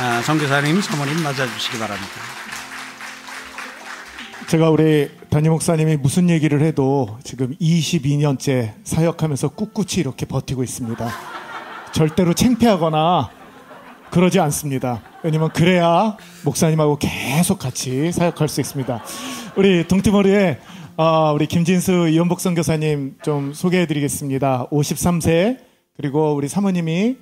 [0.01, 2.12] 아, 선교사님, 사모님 맞아주시기 바랍니다.
[4.49, 11.11] 제가 우리 담임 목사님이 무슨 얘기를 해도 지금 22년째 사역하면서 꿋꿋이 이렇게 버티고 있습니다.
[11.93, 13.31] 절대로 챙피하거나
[14.11, 15.02] 그러지 않습니다.
[15.22, 19.02] 왜냐면 그래야 목사님하고 계속 같이 사역할 수 있습니다.
[19.57, 20.59] 우리 동티머리에
[20.96, 24.68] 어, 우리 김진수 이원복 선교사님 좀 소개해드리겠습니다.
[24.70, 25.59] 53세
[25.96, 27.16] 그리고 우리 사모님이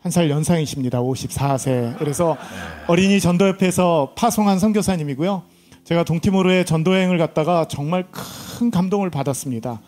[0.00, 1.00] 한 살 연상이십니다.
[1.02, 1.98] 54세.
[1.98, 2.36] 그래서
[2.86, 5.42] 어린이 전도협회에서 파송한 선교사님이고요.
[5.84, 9.80] 제가 동티모르에 전도여행을 갔다가 정말 큰 감동을 받았습니다.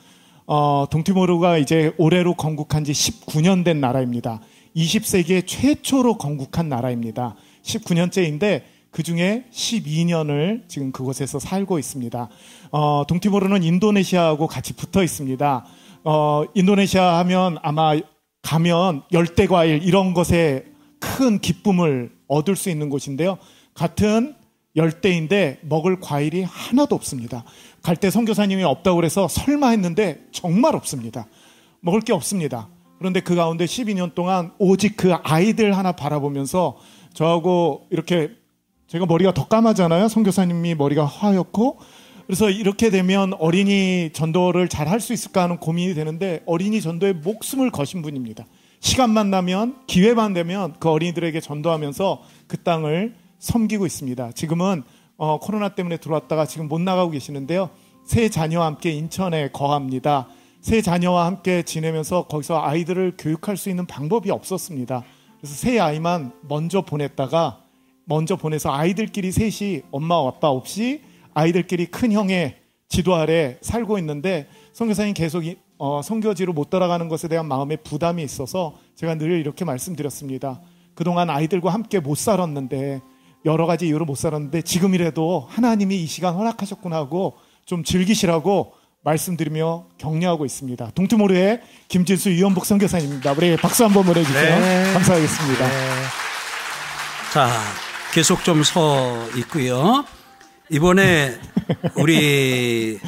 [0.47, 4.41] 어, 동티모르가 이제 올해로 건국한 지 19년 된 나라입니다.
[4.77, 7.37] 20세기에 최초로 건국한 나라입니다.
[7.63, 12.29] 19년째인데 그 중에 12년을 지금 그곳에서 살고 있습니다.
[12.73, 15.65] 어, 동티모르는 인도네시아하고 같이 붙어 있습니다.
[16.05, 17.95] 어, 인도네시아 하면 아마
[18.43, 20.65] 가면 열대과일 이런 것에
[20.99, 23.39] 큰 기쁨을 얻을 수 있는 곳인데요.
[23.75, 24.35] 같은
[24.77, 27.45] 열대인데 먹을 과일이 하나도 없습니다.
[27.83, 31.27] 갈 때 선교사님이 없다고 그래서 설마 했는데 정말 없습니다.
[31.81, 32.69] 먹을 게 없습니다.
[33.01, 36.77] 그런데 그 가운데 12년 동안 오직 그 아이들 하나 바라보면서
[37.15, 38.29] 저하고 이렇게
[38.89, 40.09] 제가 머리가 더 까마잖아요.
[40.09, 41.79] 선교사님이 머리가 하얗고
[42.27, 47.71] 그래서 이렇게 되면 어린이 전도를 잘 할 수 있을까 하는 고민이 되는데 어린이 전도에 목숨을
[47.71, 48.45] 거신 분입니다.
[48.81, 54.33] 시간만 나면 기회만 되면 그 어린이들에게 전도하면서 그 땅을 섬기고 있습니다.
[54.33, 54.83] 지금은
[55.17, 57.71] 어, 코로나 때문에 들어왔다가 지금 못 나가고 계시는데요.
[58.05, 60.29] 세 자녀와 함께 인천에 거합니다.
[60.61, 65.05] 세 자녀와 함께 지내면서 거기서 아이들을 교육할 수 있는 방법이 없었습니다.
[65.39, 67.65] 그래서 세 아이만 먼저 보냈다가
[68.05, 71.03] 먼저 보내서 아이들끼리 셋이 엄마 아빠 없이
[71.33, 72.57] 아이들끼리 큰 형의
[72.89, 75.45] 지도 아래 살고 있는데 성교사님 계속
[75.79, 80.61] 어, 성교지로 못 따라가는 것에 대한 마음의 부담이 있어서 제가 늘 이렇게 말씀드렸습니다.
[80.95, 83.01] 그동안 아이들과 함께 못 살았는데
[83.47, 90.45] 여러 가지 이유로 못 살았는데 지금이라도 하나님이 이 시간 허락하셨구나 하고 좀 즐기시라고 말씀드리며 격려하고
[90.45, 90.91] 있습니다.
[90.95, 93.33] 동투모르의 김진수 이원복 선교사님입니다.
[93.33, 94.59] 우리 박수 한번 보내주세요.
[94.59, 94.93] 네.
[94.93, 95.69] 감사하겠습니다.
[95.69, 95.75] 네.
[97.33, 97.49] 자,
[98.13, 100.05] 계속 좀 서 있고요.
[100.71, 101.39] 이번에
[101.97, 102.99] 우리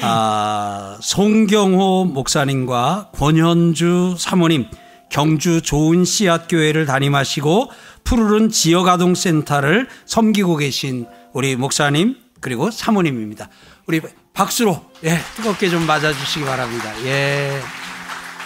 [0.00, 4.66] 아, 송경호 목사님과 권현주 사모님
[5.10, 7.70] 경주 좋은 씨앗 교회를 담임하시고
[8.04, 13.48] 푸르른 지역 아동 센터를 섬기고 계신 우리 목사님 그리고 사모님입니다.
[13.86, 14.00] 우리
[14.32, 16.90] 박수로 예, 뜨겁게 좀 맞아주시기 바랍니다.
[17.04, 17.60] 예.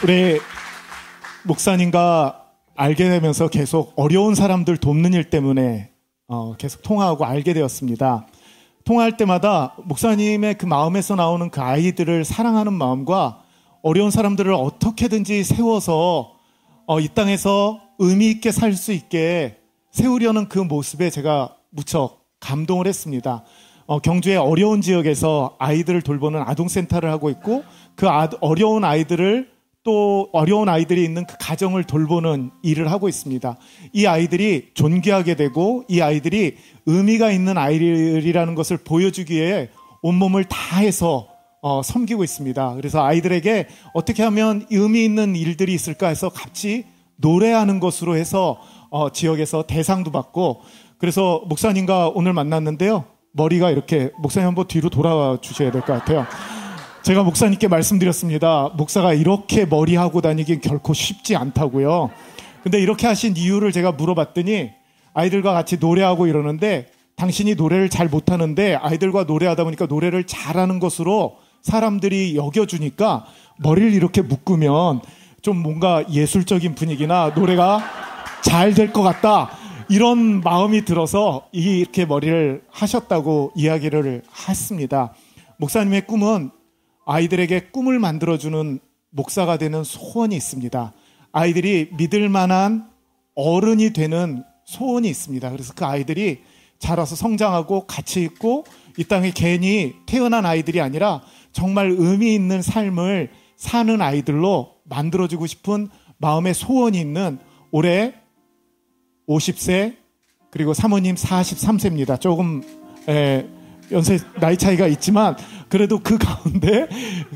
[0.02, 0.40] 우리
[1.44, 2.44] 목사님과
[2.76, 5.90] 알게 되면서 계속 어려운 사람들 돕는 일 때문에
[6.28, 8.26] 어, 계속 통화하고 알게 되었습니다.
[8.84, 13.42] 통화할 때마다 목사님의 그 마음에서 나오는 그 아이들을 사랑하는 마음과
[13.82, 16.32] 어려운 사람들을 어떻게든지 세워서
[16.86, 19.58] 어, 이 땅에서 의미 있게 살 수 있게
[19.92, 23.44] 세우려는 그 모습에 제가 무척 감동을 했습니다.
[23.86, 27.64] 어, 경주의 어려운 지역에서 아이들을 돌보는 아동센터를 하고 있고
[27.96, 29.50] 그 아, 어려운 아이들을
[29.84, 33.56] 또 어려운 아이들이 있는 그 가정을 돌보는 일을 하고 있습니다.
[33.92, 36.56] 이 아이들이 존귀하게 되고 이 아이들이
[36.86, 39.70] 의미가 있는 아이들이라는 것을 보여주기 위해
[40.02, 41.28] 온몸을 다해서
[41.62, 42.74] 어, 섬기고 있습니다.
[42.74, 46.84] 그래서 아이들에게 어떻게 하면 의미 있는 일들이 있을까 해서 같이
[47.16, 48.58] 노래하는 것으로 해서
[48.90, 50.62] 어, 지역에서 대상도 받고
[50.98, 53.04] 그래서 목사님과 오늘 만났는데요.
[53.32, 56.26] 머리가 이렇게 목사님 한번 뒤로 돌아와 주셔야 될 것 같아요.
[57.02, 58.70] 제가 목사님께 말씀드렸습니다.
[58.76, 62.10] 목사가 이렇게 머리하고 다니긴 결코 쉽지 않다고요.
[62.62, 64.70] 근데 이렇게 하신 이유를 제가 물어봤더니
[65.14, 72.36] 아이들과 같이 노래하고 이러는데 당신이 노래를 잘 못하는데 아이들과 노래하다 보니까 노래를 잘하는 것으로 사람들이
[72.36, 73.24] 여겨주니까
[73.58, 75.00] 머리를 이렇게 묶으면
[75.42, 77.82] 좀 뭔가 예술적인 분위기나 노래가
[78.42, 79.50] 잘 될 것 같다.
[79.88, 85.14] 이런 마음이 들어서 이렇게 머리를 하셨다고 이야기를 했습니다.
[85.58, 86.50] 목사님의 꿈은
[87.06, 88.80] 아이들에게 꿈을 만들어주는
[89.10, 90.92] 목사가 되는 소원이 있습니다.
[91.32, 92.88] 아이들이 믿을 만한
[93.34, 95.50] 어른이 되는 소원이 있습니다.
[95.50, 96.40] 그래서 그 아이들이
[96.78, 98.64] 자라서 성장하고 같이 있고
[98.98, 101.22] 이 땅에 괜히 태어난 아이들이 아니라
[101.52, 107.38] 정말 의미 있는 삶을 사는 아이들로 만들어주고 싶은 마음의 소원이 있는
[107.70, 108.14] 올해
[109.36, 109.96] 50세
[110.50, 112.20] 그리고 사모님 43세입니다.
[112.20, 112.62] 조금
[113.08, 113.46] 에,
[113.90, 115.36] 연세 나이 차이가 있지만
[115.68, 116.88] 그래도 그 가운데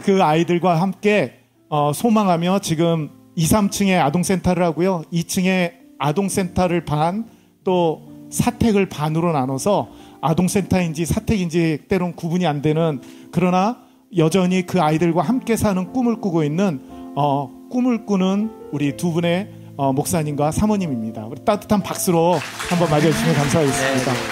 [0.03, 5.03] 그 아이들과 함께 어, 소망하며 지금 2, 3층에 아동센터를 하고요.
[5.13, 7.27] 2층에 아동센터를 반,
[7.65, 9.89] 또 사택을 반으로 나눠서
[10.21, 13.79] 아동센터인지 사택인지 때론 구분이 안 되는 그러나
[14.17, 16.81] 여전히 그 아이들과 함께 사는 꿈을 꾸고 있는
[17.17, 21.27] 어, 꿈을 꾸는 우리 두 분의 어, 목사님과 사모님입니다.
[21.27, 24.12] 우리 따뜻한 박수로 한번 맞아주시면 감사하겠습니다.
[24.12, 24.24] 네, 네,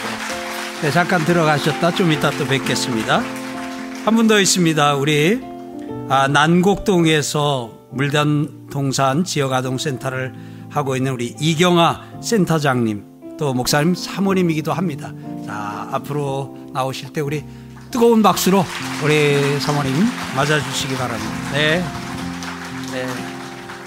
[0.81, 0.81] 네.
[0.83, 1.95] 네, 잠깐 들어가셨다.
[1.95, 3.23] 좀 이따 또 뵙겠습니다.
[4.05, 4.95] 한 분 더 있습니다.
[4.97, 5.41] 우리
[6.09, 10.35] 아, 난곡동에서 물단 동산 지역아동센터를
[10.71, 15.13] 하고 있는 우리 이경아 센터장님 또 목사님 사모님이기도 합니다.
[15.47, 17.45] 자 앞으로 나오실 때 우리
[17.91, 18.65] 뜨거운 박수로
[19.05, 19.95] 우리 사모님
[20.37, 21.31] 맞아주시기 바랍니다.
[21.53, 21.83] 네.
[22.93, 23.07] 네.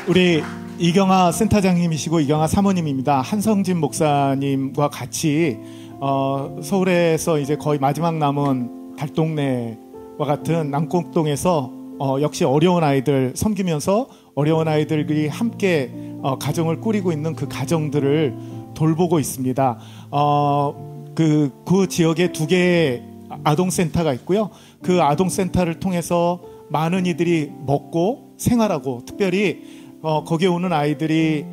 [0.07, 0.43] 우리
[0.79, 3.21] 이경아 센터장님이시고 이경아 사모님입니다.
[3.21, 5.57] 한성진 목사님과 같이
[5.99, 14.67] 어, 서울에서 이제 거의 마지막 남은 달동네와 같은 남곡동에서 어, 역시 어려운 아이들 섬기면서 어려운
[14.67, 18.37] 아이들이 함께 어, 가정을 꾸리고 있는 그 가정들을
[18.75, 19.79] 돌보고 있습니다.
[20.11, 23.01] 어, 그, 그 지역에 두 개의
[23.43, 24.51] 아동센터가 있고요.
[24.83, 31.45] 그 아동센터를 통해서 많은 이들이 먹고 생활하고 특별히 어, 거기에 오는 아이들이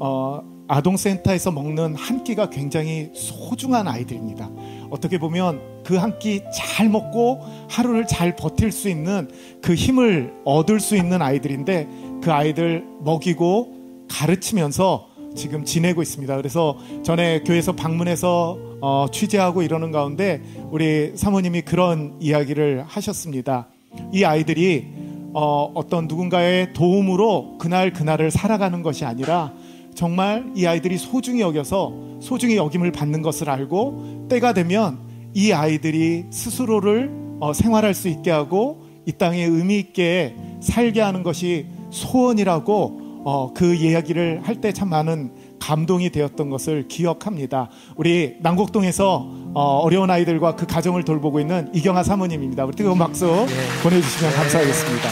[0.00, 4.48] 어, 아동센터에서 먹는 한 끼가 굉장히 소중한 아이들입니다.
[4.90, 9.28] 어떻게 보면 그 한 끼 잘 먹고 하루를 잘 버틸 수 있는
[9.60, 11.88] 그 힘을 얻을 수 있는 아이들인데
[12.22, 16.36] 그 아이들 먹이고 가르치면서 지금 지내고 있습니다.
[16.36, 23.68] 그래서 전에 교회에서 방문해서 어, 취재하고 이러는 가운데 우리 사모님이 그런 이야기를 하셨습니다.
[24.12, 24.86] 이 아이들이
[25.32, 29.52] 어, 어떤 누군가의 도움으로 그날 그날을 살아가는 것이 아니라
[29.94, 34.98] 정말 이 아이들이 소중히 여겨서 소중히 여김을 받는 것을 알고 때가 되면
[35.34, 37.10] 이 아이들이 스스로를
[37.40, 43.74] 어, 생활할 수 있게 하고 이 땅에 의미 있게 살게 하는 것이 소원이라고 어, 그
[43.74, 47.68] 이야기를 할 때 참 많은 감동이 되었던 것을 기억합니다.
[47.94, 52.64] 우리 남곡동에서 어, 려운 아이들과 그 가정을 돌보고 있는 이경아 사모님입니다.
[52.64, 53.54] 우리 뜨거운 박수 네.
[53.82, 54.36] 보내주시면 네.
[54.36, 55.08] 감사하겠습니다.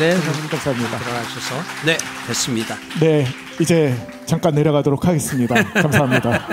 [0.00, 0.98] 네, 네, 감사합니다.
[0.98, 1.54] 들어가셔서
[1.86, 2.76] 네, 됐습니다.
[3.00, 3.26] 네,
[3.60, 3.94] 이제
[4.26, 5.54] 잠깐 내려가도록 하겠습니다.
[5.72, 6.48] 감사합니다.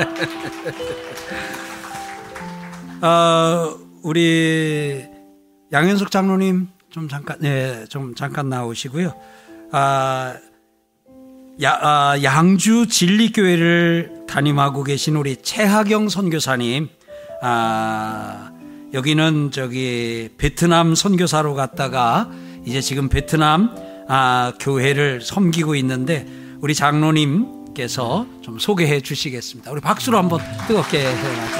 [3.01, 5.05] 어, 우리
[5.71, 9.13] 양현석 장로님 좀 잠깐, 네, 좀 잠깐 나오시고요.
[9.71, 10.35] 아,
[11.61, 16.87] 야, 아, 양주 진리교회를 담임하고 계신 우리 최하경 선교사님,
[17.41, 18.51] 아,
[18.93, 22.29] 여기는 저기 베트남 선교사로 갔다가
[22.65, 23.75] 이제 지금 베트남
[24.07, 26.25] 아, 교회를 섬기고 있는데
[26.61, 29.69] 우리 장로님께서 좀 소개해 주시겠습니다.
[29.69, 31.57] 우리 박수로 한번 뜨겁게 바랍니다.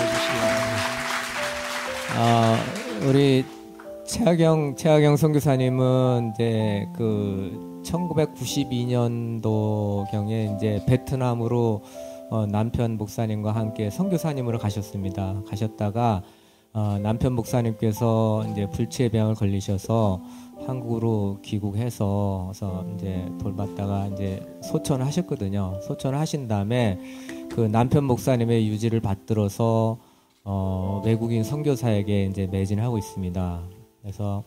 [2.15, 2.63] 아,
[3.01, 3.43] 우리
[4.07, 11.81] 최하경 최하경 선교사님은 이제 그 1992년도 경에 이제 베트남으로
[12.29, 15.41] 어, 남편 목사님과 함께 선교사님으로 가셨습니다.
[15.47, 16.21] 가셨다가
[16.73, 20.21] 어, 남편 목사님께서 이제 불치병을 걸리셔서
[20.67, 22.51] 한국으로 귀국해서
[22.95, 25.79] 이제 돌봤다가 이제 소천을 하셨거든요.
[25.81, 26.99] 소천을 하신 다음에
[27.49, 29.97] 그 남편 목사님의 유지를 받들어서
[30.43, 33.61] 어, 외국인 선교사에게 이제 매진하고 있습니다.
[34.01, 34.43] 그래서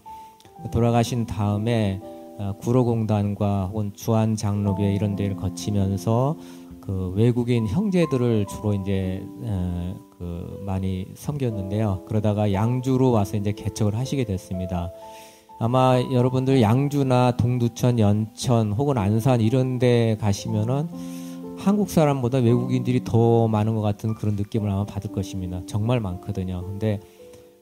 [0.72, 2.21] 돌아가신 다음에 어,
[2.60, 6.36] 구로공단과 혹은 주한 장로교회 이런 데를 거치면서
[6.80, 12.04] 그 외국인 형제들을 주로 이제 어, 그 많이 섬겼는데요.
[12.06, 14.90] 그러다가 양주로 와서 이제 개척을 하시게 됐습니다.
[15.60, 20.88] 아마 여러분들 양주나 동두천, 연천 혹은 안산 이런 데 가시면은
[21.56, 25.62] 한국 사람보다 외국인들이 더 많은 것 같은 그런 느낌을 아마 받을 것입니다.
[25.66, 26.64] 정말 많거든요.
[26.66, 26.98] 근데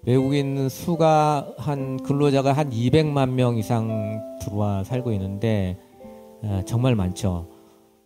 [0.02, 5.78] 외국인 수가 한 근로자가 한 200만 명 이상 들어와 살고 있는데
[6.42, 7.48] 어, 정말 많죠.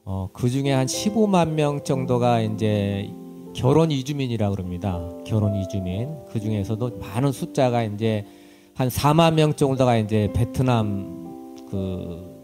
[0.05, 3.11] 어, 그 중에 한 15만 명 정도가 이제
[3.55, 5.01] 결혼 이주민이라 그럽니다.
[5.25, 6.09] 결혼 이주민.
[6.33, 8.27] 그 중에서도 많은 숫자가 이제
[8.75, 12.35] 한 4만 명 정도가 이제 베트남 그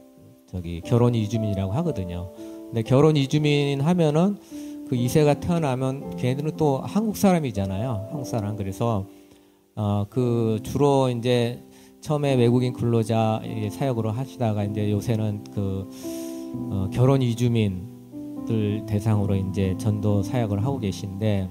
[0.48, 2.30] 저기 결혼 이주민이라고 하거든요.
[2.66, 4.38] 근데 결혼 이주민 하면은
[4.88, 8.08] 그 2세가 태어나면 걔네들은 또 한국 사람이잖아요.
[8.10, 8.56] 한국 사람.
[8.56, 9.06] 그래서
[9.76, 11.62] 어, 그 주로 이제
[12.00, 15.88] 처음에 외국인 근로자 사역으로 하시다가 이제 요새는 그
[16.70, 21.48] 어, 결혼 이주민들 대상으로 이제 전도 사역을 하고 계신데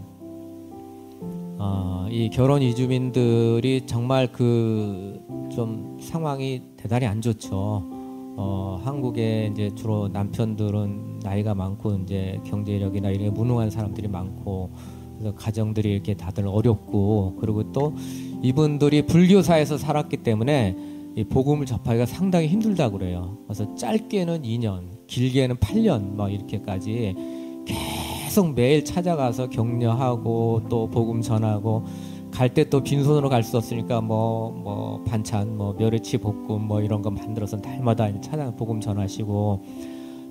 [1.60, 7.84] 어, 이 결혼 이주민들이 정말 그 좀 상황이 대단히 안 좋죠.
[8.42, 14.72] 어, 한국에 이제 주로 남편들은 나이가 많고 이제 경제력이나 이런 무능한 사람들이 많고
[15.20, 17.94] 그래서 가정들이 이렇게 다들 어렵고 그리고 또
[18.42, 20.76] 이분들이 불교사에서 살았기 때문에
[21.16, 23.38] 이 복음을 접하기가 상당히 힘들다 그래요.
[23.46, 27.16] 그래서 짧게는 2년, 길게는 8년 막 이렇게까지
[27.66, 31.84] 계속 매일 찾아가서 격려하고 또 복음 전하고
[32.32, 37.02] 갈 때 또 빈손으로 갈 수 없으니까 뭐뭐 뭐 반찬 뭐 멸치 볶음 뭐 이런
[37.02, 39.66] 거 만들어서 날마다 찾아 복음 전하시고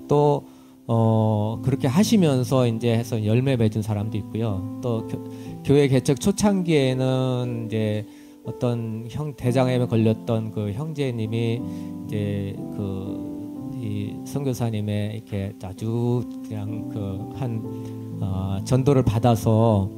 [0.07, 0.43] 또
[0.91, 4.79] 어, 그렇게 하시면서 이제 해서 열매 맺은 사람도 있고요.
[4.81, 5.07] 또
[5.65, 8.05] 교, 회 개척 초창기에는 이제
[8.43, 11.61] 어떤 형 대장암에 걸렸던 그 형제님이
[12.07, 13.39] 이제 그
[13.81, 19.89] 이 선교사님의 이렇게 아주 그냥 그한 어, 전도를 받아서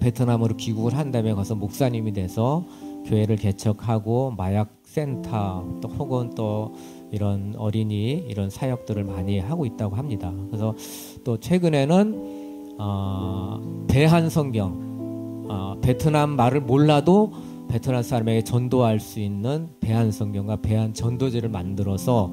[0.00, 2.64] 베트남으로 귀국을 한 다음에 가서 목사님이 돼서
[3.06, 6.74] 교회를 개척하고 마약 센터 또 혹은 또
[7.14, 10.32] 이런 어린이 이런 사역들을 많이 하고 있다고 합니다.
[10.48, 10.74] 그래서
[11.22, 17.32] 또 최근에는 어, 대한 성경 어, 베트남 말을 몰라도
[17.68, 22.32] 베트남 사람에게 전도할 수 있는 배한 성경과 배한 전도제를 만들어서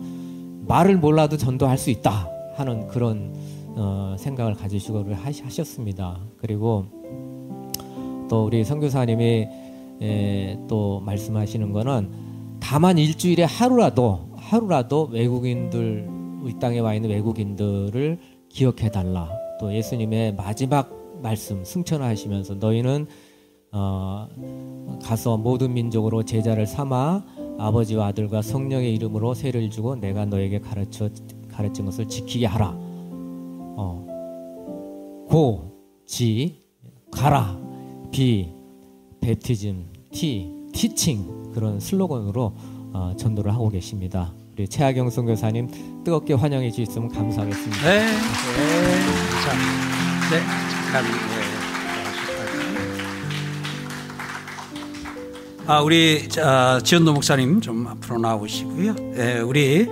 [0.67, 3.35] 말을 몰라도 전도할 수 있다 하는 그런
[3.75, 6.19] 어, 생각을 가지시고 하셨습니다.
[6.37, 6.85] 그리고
[8.29, 9.47] 또 우리 선교사님이
[10.01, 12.09] 에, 또 말씀하시는 거는
[12.59, 16.09] 다만 일주일에 하루라도 하루라도 외국인들
[16.43, 19.29] 우리 땅에 와 있는 외국인들을 기억해 달라.
[19.61, 20.91] 또 예수님의 마지막
[21.21, 23.07] 말씀 승천하시면서 너희는
[23.71, 24.27] 어,
[25.01, 27.23] 가서 모든 민족으로 제자를 삼아
[27.59, 31.09] 아버지와 아들과 성령의 이름으로 세를 주고 내가 너에게 가르쳐
[31.49, 32.73] 가르친 것을 지키게 하라.
[32.75, 34.05] 어.
[35.29, 35.71] 고,
[36.05, 36.57] 지,
[37.09, 37.57] 가라,
[38.11, 38.49] 비,
[39.21, 42.53] 베티즘, 티, 티칭 그런 슬로건으로
[42.91, 44.33] 어, 전도를 하고 계십니다.
[44.67, 47.81] 최하경 선교사님 뜨겁게 환영해 주셨으면 감사하겠습니다.
[47.83, 47.99] 네.
[47.99, 48.15] 네.
[49.45, 49.53] 자,
[50.31, 50.41] 네.
[50.91, 51.61] 잠깐, 네.
[55.67, 58.95] 아, 우리 아, 지현도 목사님 좀 앞으로 나오시고요.
[59.15, 59.87] 네, 우리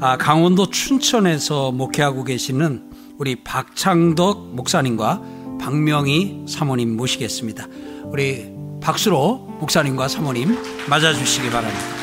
[0.00, 5.22] 아, 강원도 춘천에서 목회하고 계시는 우리 박창덕 목사님과
[5.60, 7.66] 박명희 사모님 모시겠습니다.
[8.04, 8.52] 우리
[8.82, 10.56] 박수로 목사님과 사모님
[10.88, 11.95] 맞아주시기 바랍니다.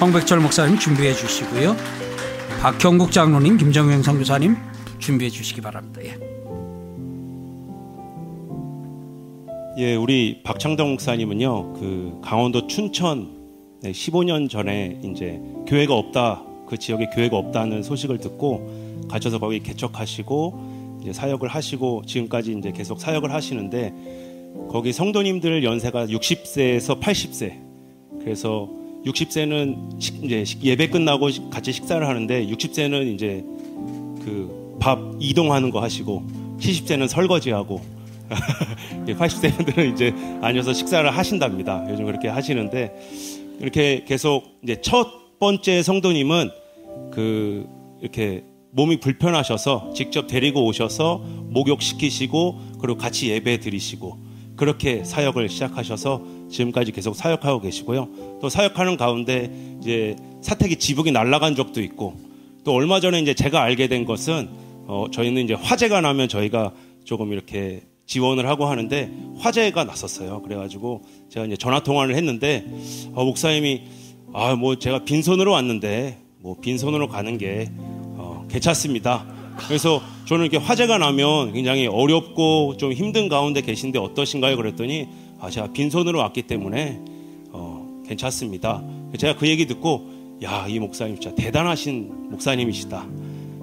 [0.00, 1.76] 성백철 목사님 준비해 주시고요.
[2.62, 4.56] 박형국 장로님, 김정영 선교사님
[4.98, 6.00] 준비해 주시기 바랍니다.
[6.02, 6.16] 예.
[9.76, 13.28] 예, 우리 박창덕 목사님은요, 그 강원도 춘천
[13.82, 21.12] 15년 전에 이제 교회가 없다, 그 지역에 교회가 없다는 소식을 듣고 가셔서 거기 개척하시고 이제
[21.12, 23.92] 사역을 하시고 지금까지 이제 계속 사역을 하시는데
[24.70, 27.60] 거기 성도님들 연세가 60세에서 80세.
[28.22, 33.44] 그래서 60세는 식, 이제 예배 끝나고 같이 식사를 하는데 60세는 이제
[34.24, 36.24] 그 밥 이동하는 거 하시고
[36.58, 37.80] 70세는 설거지하고
[39.06, 41.86] 80세 분들은 이제 앉아서 식사를 하신답니다.
[41.90, 46.50] 요즘 그렇게 하시는데 이렇게 계속 이제 첫 번째 성도님은
[47.12, 47.68] 그
[48.00, 51.18] 이렇게 몸이 불편하셔서 직접 데리고 오셔서
[51.50, 54.16] 목욕시키시고 그리고 같이 예배 드리시고
[54.56, 58.08] 그렇게 사역을 시작하셔서 지금까지 계속 사역하고 계시고요.
[58.40, 62.14] 또 사역하는 가운데 이제 사택이 지붕이 날아간 적도 있고
[62.64, 64.48] 또 얼마 전에 이제 제가 알게 된 것은
[64.86, 66.72] 어 저희는 이제 화재가 나면 저희가
[67.04, 70.42] 조금 이렇게 지원을 하고 하는데 화재가 났었어요.
[70.42, 72.64] 그래가지고 제가 이제 전화 통화를 했는데
[73.14, 73.82] 어, 목사님이
[74.32, 79.24] 아 뭐 제가 빈손으로 왔는데 뭐 빈손으로 가는 게 어, 괜찮습니다.
[79.68, 84.56] 그래서 저는 이렇게 화재가 나면 굉장히 어렵고 좀 힘든 가운데 계신데 어떠신가요?
[84.56, 85.06] 그랬더니
[85.40, 87.00] 아 제가 빈손으로 왔기 때문에
[88.06, 88.82] 괜찮습니다.
[89.16, 90.08] 제가 그 얘기 듣고
[90.42, 93.06] 야, 이 목사님 진짜 대단하신 목사님이시다.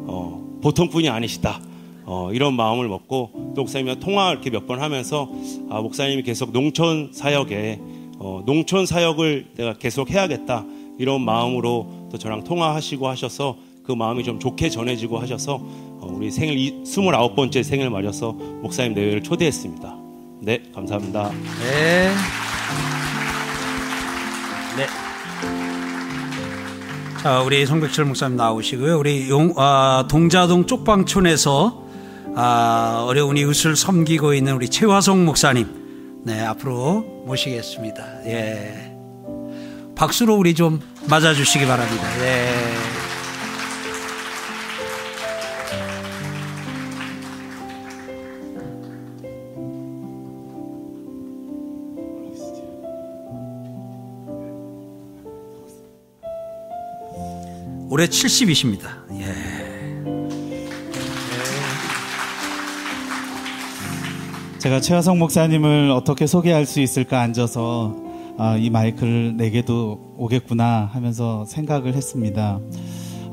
[0.09, 1.59] 어, 보통 분이 아니시다.
[2.05, 5.30] 어, 이런 마음을 먹고 또 목사님과 통화 이렇게 몇 번 하면서
[5.69, 7.80] 아, 목사님이 계속 농촌 사역에
[8.19, 10.65] 어, 농촌 사역을 내가 계속 해야겠다.
[10.97, 16.84] 이런 마음으로 또 저랑 통화하시고 하셔서 그 마음이 좀 좋게 전해지고 하셔서 어, 우리 생일
[16.84, 20.07] 29번째 생일 맞아서 목사님 내외를 초대했습니다.
[20.40, 21.32] 네, 감사합니다.
[21.60, 22.14] 네.
[24.78, 24.88] 네.
[27.22, 28.98] 자, 우리 송백철 목사님 나오시고요.
[29.00, 31.88] 우리 용, 아, 동자동 쪽방촌에서
[32.36, 38.26] 아, 어려운 이웃을 섬기고 있는 우리 최화성 목사님, 네, 앞으로 모시겠습니다.
[38.26, 38.96] 예.
[39.96, 40.80] 박수로 우리 좀
[41.10, 42.04] 맞아주시기 바랍니다.
[42.22, 42.97] 예.
[57.98, 58.89] 올해 70이십니다.
[59.14, 59.26] 예.
[64.60, 67.95] 제가 최하성 목사님을 어떻게 소개할 수 있을까 앉아서
[68.38, 72.60] 아, 이 마이크를 내게도 오겠구나 하면서 생각을 했습니다.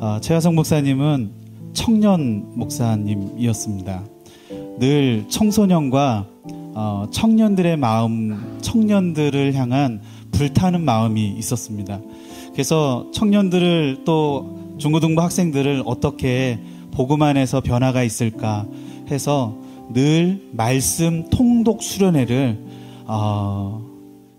[0.01, 1.33] 아, 최하성 목사님은
[1.75, 4.03] 청년 목사님이었습니다.
[4.79, 6.27] 늘 청소년과
[6.75, 10.01] 어, 청년들의 마음, 청년들을 향한
[10.33, 12.01] 불타는 마음이 있었습니다.
[12.55, 16.59] 그래서 청년들을 또 중고등부 학생들을 어떻게
[16.93, 18.67] 복음 안에서 변화가 있을까
[19.11, 19.57] 해서
[19.93, 22.59] 늘 말씀 통독 수련회를
[23.07, 23.83] 어,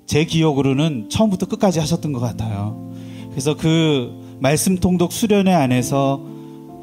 [0.05, 2.91] 제 기억으로는 처음부터 끝까지 하셨던 것 같아요.
[3.31, 6.21] 그래서 그 말씀 통독 수련회 안에서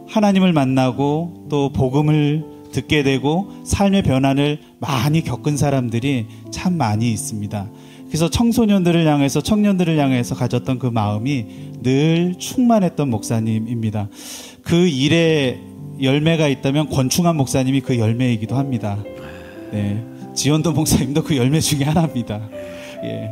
[0.08, 7.68] 하나님을 만나고 또 복음을 듣게 되고 삶의 변화를 많이 겪은 사람들이 참 많이 있습니다.
[8.12, 11.46] 그래서 청소년들을 향해서 청년들을 향해서 가졌던 그 마음이
[11.82, 14.10] 늘 충만했던 목사님입니다.
[14.60, 15.58] 그 일에
[15.98, 19.02] 열매가 있다면 권충한 목사님이 그 열매이기도 합니다.
[19.72, 20.04] 네.
[20.34, 22.50] 지원도 목사님도 그 열매 중에 하나입니다.
[23.02, 23.30] 예.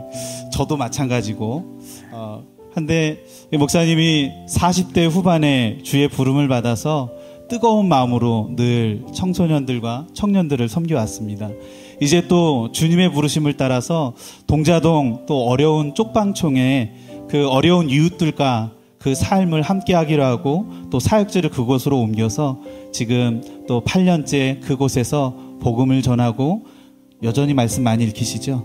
[0.51, 1.79] 저도 마찬가지고.
[2.13, 3.23] 어, 한데
[3.53, 7.11] 목사님이 40대 후반에 주의 부름을 받아서
[7.51, 11.51] 뜨거운 마음으로 늘 청소년들과 청년들을 섬겨왔습니다.
[12.01, 14.15] 이제 또 주님의 부르심을 따라서
[14.47, 16.95] 동자동 또 어려운 쪽방총에
[17.29, 22.61] 그 어려운 이웃들과 그 삶을 함께 하기로 하고 또 사역지를 그곳으로 옮겨서
[22.93, 26.65] 지금 또 8년째 그곳에서 복음을 전하고
[27.23, 28.65] 여전히 말씀 많이 읽히시죠?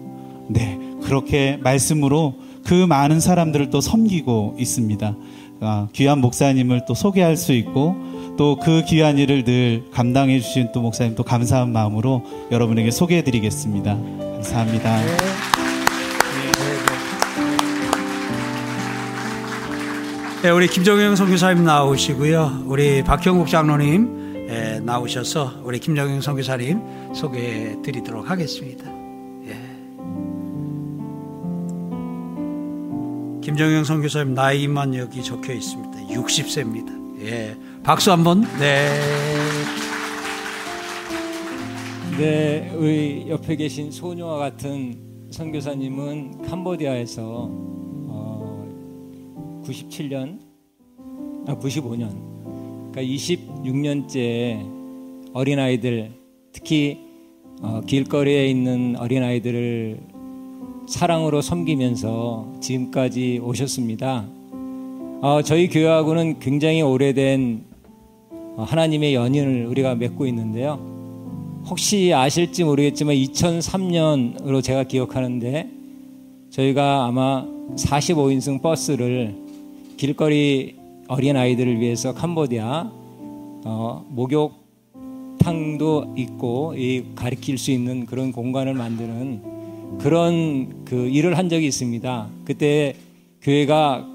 [0.50, 0.80] 네.
[1.04, 5.16] 그렇게 말씀으로 그 많은 사람들을 또 섬기고 있습니다.
[5.62, 7.96] 아, 귀한 목사님을 또 소개할 수 있고
[8.38, 13.96] 또 그 귀한 일을 늘 감당해 주신 또 목사님 또 감사한 마음으로 여러분에게 소개해 드리겠습니다.
[13.96, 15.00] 감사합니다.
[20.42, 22.64] 네, 우리 김정영 선교사님 나오시고요.
[22.68, 28.86] 우리 박형국 장로님 예, 나오셔서 우리 김정영 선교사님 소개해 드리도록 하겠습니다.
[29.48, 29.58] 예.
[33.42, 36.14] 김정영 선교사님 나이만 여기 적혀 있습니다.
[36.14, 37.22] 60세입니다.
[37.26, 37.56] 예.
[37.86, 38.42] 박수 한번.
[38.60, 38.90] 네.
[42.18, 47.22] 네, 우리 옆에 계신 소녀와 같은 선교사님은 캄보디아에서
[48.08, 50.40] 어, 97년,
[51.46, 54.68] 아 95년, 그러니까 26년째
[55.34, 56.12] 어린 아이들,
[56.54, 56.98] 특히
[57.62, 60.00] 어, 길거리에 있는 어린 아이들을
[60.88, 64.26] 사랑으로 섬기면서 지금까지 오셨습니다.
[65.22, 67.75] 어, 저희 교회하고는 굉장히 오래된 어,
[68.58, 70.96] 하나님의 연인을 우리가 맺고 있는데요.
[71.68, 75.70] 혹시 아실지 모르겠지만 2003년으로 제가 기억하는데
[76.52, 77.46] 저희가 아마
[77.76, 79.36] 45인승 버스를
[79.98, 80.76] 길거리
[81.08, 82.92] 어린 아이들을 위해서 캄보디아
[83.66, 84.06] 어,
[85.40, 92.28] 목욕탕도 있고 이 가리킬 수 있는 그런 공간을 만드는 그런 그 일을 한 적이 있습니다.
[92.46, 92.96] 그때
[93.42, 94.08] 교회가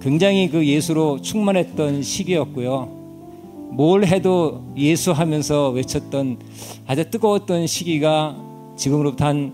[0.00, 2.97] 굉장히 그 예수로 충만했던 시기였고요.
[3.70, 6.38] 뭘 해도 예수 하면서 외쳤던
[6.86, 8.36] 아주 뜨거웠던 시기가
[8.76, 9.52] 지금으로부터 한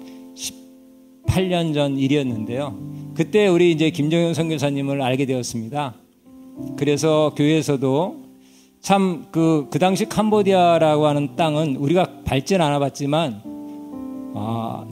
[1.27, 2.79] 18년 전 일이었는데요.
[3.15, 5.95] 그때 우리 이제 김정현 선교사님을 알게 되었습니다.
[6.77, 8.25] 그래서 교회에서도
[8.81, 13.43] 참 그 그 당시 캄보디아라고 하는 땅은 우리가 밟지는 않아봤지만
[14.35, 14.85] 아,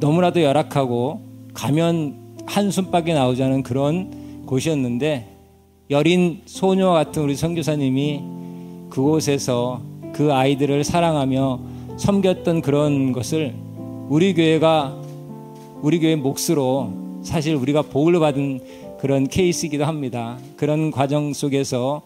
[0.00, 1.20] 너무나도 열악하고
[1.52, 5.36] 가면 한숨밖에 나오지 않은 그런 곳이었는데
[5.90, 8.22] 여린 소녀와 같은 우리 선교사님이
[8.90, 9.80] 그곳에서
[10.12, 11.60] 그 아이들을 사랑하며
[11.96, 13.54] 섬겼던 그런 것을
[14.08, 14.96] 우리 교회가
[15.82, 18.60] 우리 교회 몫으로 사실 우리가 복을 받은
[19.00, 20.38] 그런 케이스이기도 합니다.
[20.56, 22.02] 그런 과정 속에서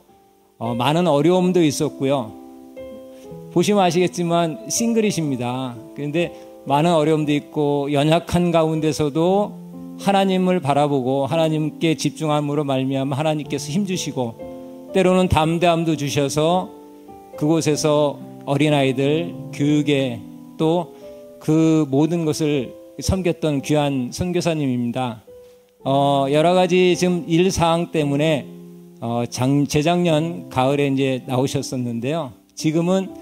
[0.59, 2.33] 어, 많은 어려움도 있었고요.
[3.53, 5.77] 보시면 아시겠지만 싱글이십니다.
[5.95, 6.33] 그런데
[6.65, 9.63] 많은 어려움도 있고 연약한 가운데서도
[9.99, 14.52] 하나님을 바라보고 하나님께 집중함으로 말미암아 하나님께서 힘 주시고
[14.93, 16.71] 때로는 담대함도 주셔서
[17.37, 20.21] 그곳에서 어린아이들 교육에
[20.59, 21.03] 또
[21.43, 25.23] 그 모든 것을 섬겼던 귀한 선교사님입니다.
[25.85, 28.47] 어, 여러 가지 지금 일 사항 때문에
[29.01, 32.33] 어, 장, 재작년 가을에 이제 나오셨었는데요.
[32.55, 33.13] 지금은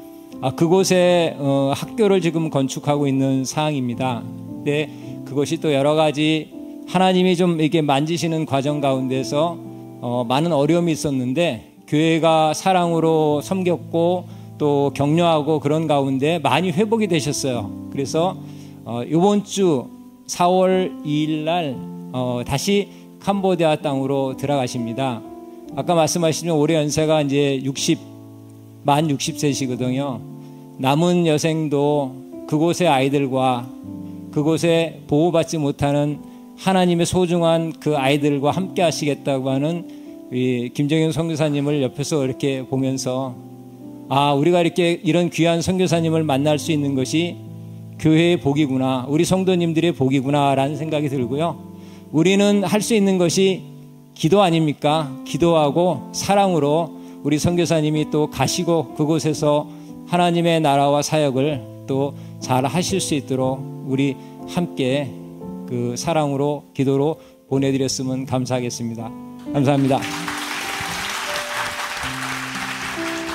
[0.42, 4.22] 아, 그곳에 어, 학교를 지금 건축하고 있는 상황입니다.
[4.22, 4.90] 근데
[5.24, 6.50] 그것이 또 여러 가지
[6.88, 9.56] 하나님이 좀 이렇게 만지시는 과정 가운데서
[10.00, 17.88] 어, 많은 어려움이 있었는데 교회가 사랑으로 섬겼고 또 격려하고 그런 가운데 많이 회복이 되셨어요.
[17.92, 18.36] 그래서
[18.84, 19.86] 어, 이번 주
[20.26, 21.76] 4월 2일 날
[22.12, 22.88] 어, 다시
[23.20, 25.20] 캄보디아 땅으로 들어가십니다.
[25.76, 27.98] 아까 말씀하신 올해 연세가 이제 60,
[28.82, 30.20] 만 60세시거든요.
[30.78, 33.68] 남은 여생도 그곳의 아이들과
[34.32, 36.29] 그곳에 보호받지 못하는
[36.60, 40.30] 하나님의 소중한 그 아이들과 함께 하시겠다고 하는
[40.74, 43.34] 김정현 선교사님을 옆에서 이렇게 보면서
[44.08, 47.36] 아, 우리가 이렇게 이런 귀한 선교사님을 만날 수 있는 것이
[47.98, 49.06] 교회의 복이구나.
[49.08, 51.58] 우리 성도님들의 복이구나라는 생각이 들고요.
[52.12, 53.62] 우리는 할 수 있는 것이
[54.14, 55.10] 기도 아닙니까?
[55.24, 59.68] 기도하고 사랑으로 우리 선교사님이 또 가시고 그곳에서
[60.08, 64.16] 하나님의 나라와 사역을 또 잘 하실 수 있도록 우리
[64.48, 65.10] 함께
[65.70, 69.10] 그 사랑으로 기도로 보내드렸으면 감사하겠습니다.
[69.52, 70.00] 감사합니다.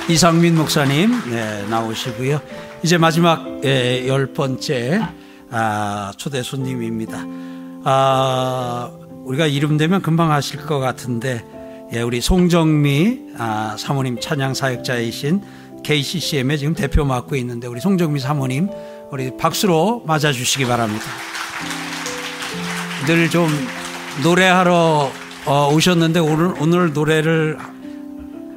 [0.08, 2.40] 이상민 목사님 네, 나오시고요.
[2.84, 5.00] 이제 마지막 예, 열 번째
[5.50, 7.24] 아, 초대 손님입니다.
[7.84, 8.92] 아,
[9.24, 11.44] 우리가 이름 되면 금방 아실 것 같은데
[11.92, 15.42] 예, 우리 송정미 아, 사모님 찬양 사역자이신
[15.82, 18.68] KCCM의 지금 대표 맡고 있는데 우리 송정미 사모님
[19.10, 21.04] 우리 박수로 맞아주시기 바랍니다.
[23.04, 23.48] 늘 좀
[24.22, 25.10] 노래하러
[25.46, 27.58] 어, 오셨는데 오늘 오늘 노래를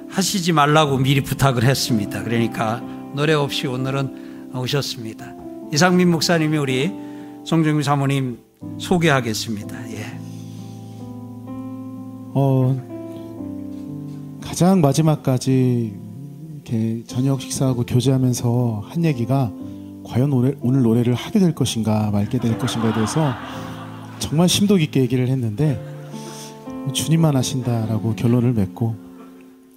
[0.09, 2.23] 하시지 말라고 미리 부탁을 했습니다.
[2.23, 2.81] 그러니까
[3.13, 5.33] 노래 없이 오늘은 오셨습니다.
[5.73, 6.91] 이상민 목사님이 우리
[7.45, 8.39] 송정미 사모님
[8.79, 9.91] 소개하겠습니다.
[9.91, 10.05] 예.
[12.33, 12.75] 어,
[14.41, 15.93] 가장 마지막까지
[16.55, 19.51] 이렇게 저녁 식사하고 교제하면서 한 얘기가
[20.05, 23.33] 과연 오늘, 오늘 노래를 하게 될 것인가 말게 될 것인가에 대해서
[24.19, 25.79] 정말 심도 깊게 얘기를 했는데
[26.93, 28.95] 주님만 하신다라고 결론을 맺고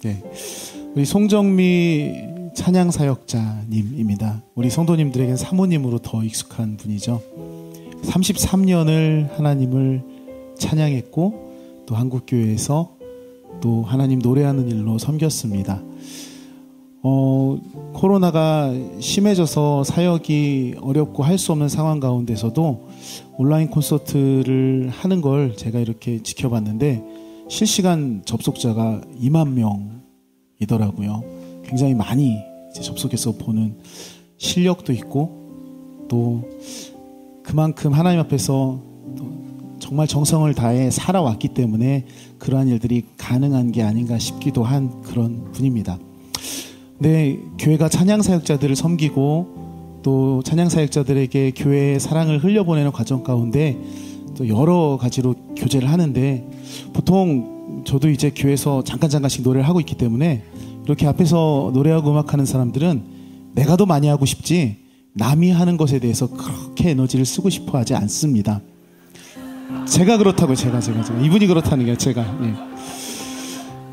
[0.03, 0.23] 네.
[0.95, 4.43] 우리 송정미 찬양 사역자님입니다.
[4.53, 7.21] 우리 성도님들에겐 사모님으로 더 익숙한 분이죠.
[8.03, 10.03] 33년을 하나님을
[10.59, 12.95] 찬양했고 또 한국 교회에서
[13.61, 15.81] 또 하나님 노래하는 일로 섬겼습니다.
[17.05, 17.57] 어,
[17.93, 22.87] 코로나가 심해져서 사역이 어렵고 할 수 없는 상황 가운데서도
[23.37, 27.03] 온라인 콘서트를 하는 걸 제가 이렇게 지켜봤는데
[27.49, 29.49] 실시간 접속자가 2만
[30.59, 31.23] 명이더라고요.
[31.65, 32.37] 굉장히 많이
[32.73, 33.77] 접속해서 보는
[34.37, 36.49] 실력도 있고 또
[37.43, 38.79] 그만큼 하나님 앞에서
[39.79, 42.05] 정말 정성을 다해 살아왔기 때문에
[42.39, 45.99] 그러한 일들이 가능한 게 아닌가 싶기도 한 그런 분입니다.
[47.03, 53.77] 네, 교회가 찬양 사역자들을 섬기고 또 찬양 사역자들에게 교회의 사랑을 흘려보내는 과정 가운데
[54.37, 56.49] 또 여러 가지로 교제를 하는데
[56.93, 60.43] 보통 저도 이제 교회에서 잠깐 잠깐씩 노래를 하고 있기 때문에
[60.85, 63.03] 이렇게 앞에서 노래하고 음악하는 사람들은
[63.51, 64.77] 내가 더 많이 하고 싶지
[65.11, 68.61] 남이 하는 것에 대해서 그렇게 에너지를 쓰고 싶어 하지 않습니다.
[69.89, 72.53] 제가 그렇다고 제가 제가 제가 이분이 그렇다는 게 제가 네.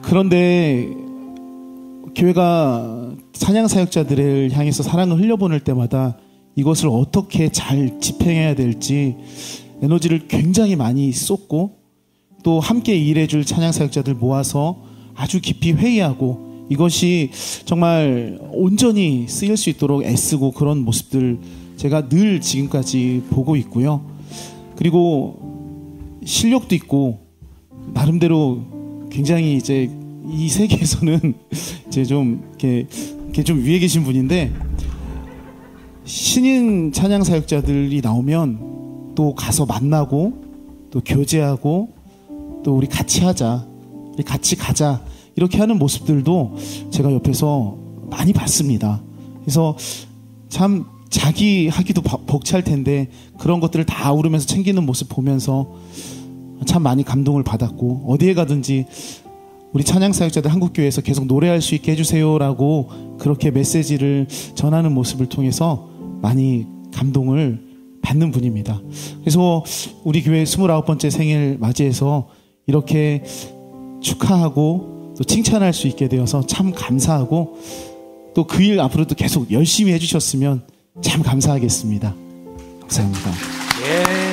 [0.00, 1.09] 그런데
[2.14, 6.16] 교회가 찬양 사역자들을 향해서 사랑을 흘려보낼 때마다
[6.56, 9.16] 이것을 어떻게 잘 집행해야 될지
[9.82, 11.78] 에너지를 굉장히 많이 쏟고
[12.42, 14.82] 또 함께 일해줄 찬양 사역자들 모아서
[15.14, 17.30] 아주 깊이 회의하고 이것이
[17.64, 21.38] 정말 온전히 쓰일 수 있도록 애쓰고 그런 모습들
[21.76, 24.04] 제가 늘 지금까지 보고 있고요.
[24.76, 27.20] 그리고 실력도 있고
[27.92, 28.62] 나름대로
[29.10, 29.90] 굉장히 이제
[30.28, 31.34] 이 세계에서는
[31.88, 32.86] 이제 좀 이렇게,
[33.24, 34.52] 이렇게 좀 위에 계신 분인데
[36.04, 40.42] 신인 찬양 사역자들이 나오면 또 가서 만나고
[40.90, 41.90] 또 교제하고
[42.64, 43.66] 또 우리 같이 하자,
[44.14, 45.02] 우리 같이 가자
[45.36, 46.56] 이렇게 하는 모습들도
[46.90, 47.76] 제가 옆에서
[48.10, 49.02] 많이 봤습니다.
[49.40, 49.76] 그래서
[50.48, 55.74] 참 자기 하기도 벅찰 텐데 그런 것들을 다 아우르면서 챙기는 모습 보면서
[56.66, 58.86] 참 많이 감동을 받았고 어디에 가든지
[59.72, 65.88] 우리 찬양 사역자들 한국교회에서 계속 노래할 수 있게 해주세요라고 그렇게 메시지를 전하는 모습을 통해서
[66.22, 67.60] 많이 감동을
[68.02, 68.80] 받는 분입니다.
[69.20, 69.62] 그래서
[70.04, 72.28] 우리 교회 29번째 생일 맞이해서
[72.66, 73.22] 이렇게
[74.02, 77.58] 축하하고 또 칭찬할 수 있게 되어서 참 감사하고
[78.34, 80.62] 또 그 일 앞으로도 계속 열심히 해주셨으면
[81.02, 82.14] 참 감사하겠습니다.
[82.80, 83.30] 감사합니다.
[83.82, 84.29] 예.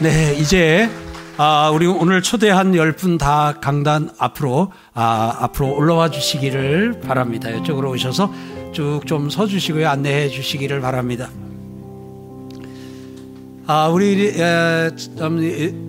[0.00, 0.90] 네, 이제
[1.38, 7.50] 아, 우리 오늘 초대한 열 분 다 강단 앞으로, 아, 앞으로 올라와 주시기를 바랍니다.
[7.50, 8.32] 이쪽으로 오셔서
[8.72, 9.88] 쭉 좀 서 주시고요.
[9.88, 11.28] 안내해 주시기를 바랍니다.
[13.68, 15.40] 아, 우리, 에, 참,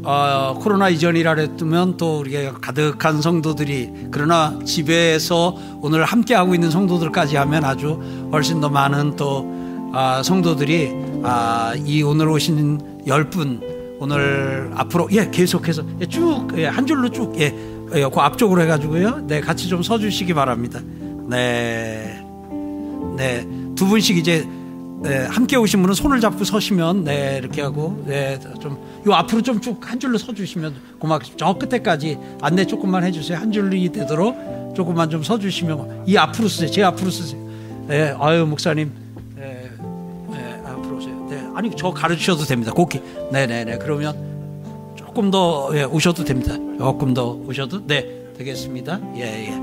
[0.04, 7.36] 어, 코로나 이전이라 그랬으면 또 우리가 가득한 성도들이 그러나 집에서 오늘 함께 하고 있는 성도들까지
[7.38, 8.02] 하면 아주
[8.32, 9.46] 훨씬 더 많은 또,
[9.94, 10.92] 아, 성도들이,
[11.24, 13.62] 아, 이 오늘 오신 열 분,
[14.00, 17.46] 오늘 앞으로, 예, 계속해서, 예, 쭉, 예, 한 줄로 쭉, 예,
[17.96, 19.26] 예, 그 앞쪽으로 해가지고요.
[19.28, 20.80] 네, 같이 좀 서주시기 바랍니다.
[21.30, 22.22] 네.
[23.16, 24.48] 네, 두 분씩 이제
[25.02, 30.00] 네, 함께 오신 분은 손을 잡고 서시면 네 이렇게 하고 네좀요 앞으로 좀 쭉 한
[30.00, 31.46] 줄로 서주시면 고맙겠습니다.
[31.46, 33.38] 저 끝에까지 안내 조금만 해주세요.
[33.38, 36.70] 한 줄로 되도록 조금만 좀 서주시면 이 앞으로 쓰세요.
[36.70, 37.40] 제 앞으로 쓰세요.
[37.88, 38.92] 네, 아유 목사님,
[41.58, 42.72] 아니 저 가르치셔도 됩니다.
[42.72, 43.02] 곱게.
[43.32, 43.80] 네네네.
[43.80, 46.54] 그러면 조금 더 예, 오셔도 됩니다.
[46.78, 48.06] 조금 더 오셔도 네
[48.38, 49.00] 되겠습니다.
[49.16, 49.60] 예 예.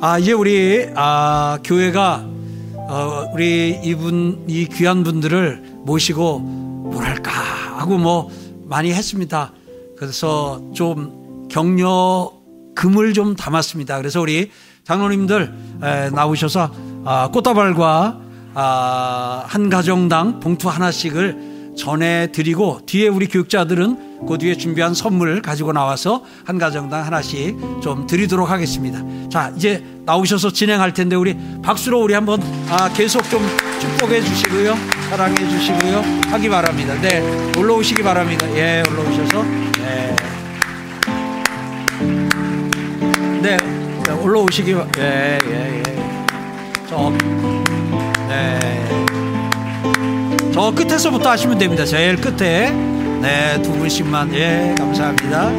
[0.00, 2.26] 아 이제 우리 아 교회가
[2.74, 8.28] 어, 우리 이분 이 귀한 분들을 모시고 뭐랄까 하고 뭐
[8.64, 9.52] 많이 했습니다.
[9.96, 12.32] 그래서 좀 격려
[12.74, 13.96] 금을 좀 담았습니다.
[13.98, 14.50] 그래서 우리
[14.82, 15.54] 장로님들
[15.84, 16.72] 에, 나오셔서
[17.04, 18.19] 아, 꽃다발과
[18.54, 26.22] 아, 한 가정당 봉투 하나씩을 전해드리고 뒤에 우리 교육자들은 그 뒤에 준비한 선물 가지고 나와서
[26.44, 29.00] 한 가정당 하나씩 좀 드리도록 하겠습니다.
[29.30, 33.40] 자 이제 나오셔서 진행할 텐데 우리 박수로 우리 한번 아, 계속 좀
[33.80, 34.74] 축복해 주시고요
[35.08, 36.94] 사랑해 주시고요 하기 바랍니다.
[37.00, 37.22] 네
[37.58, 38.46] 올라오시기 바랍니다.
[38.56, 39.42] 예 올라오셔서
[39.78, 40.16] 네,
[43.40, 46.16] 네, 네 올라오시기 예예 예, 예.
[46.88, 47.12] 저
[48.30, 48.58] 네.
[50.52, 51.84] 저 끝에서부터 하시면 됩니다.
[51.84, 52.70] 제일 끝에.
[52.70, 54.32] 네, 두 분씩만.
[54.34, 55.50] 예, 감사합니다.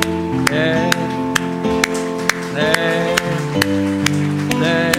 [0.49, 0.89] 네.
[2.56, 3.15] 네.
[4.60, 4.91] 네.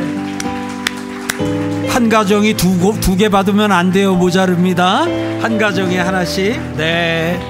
[1.89, 4.15] 한 가정이 두, 두 개 받으면 안 돼요.
[4.15, 5.03] 모자릅니다.
[5.41, 6.61] 한 가정에 하나씩.
[6.77, 7.41] 네.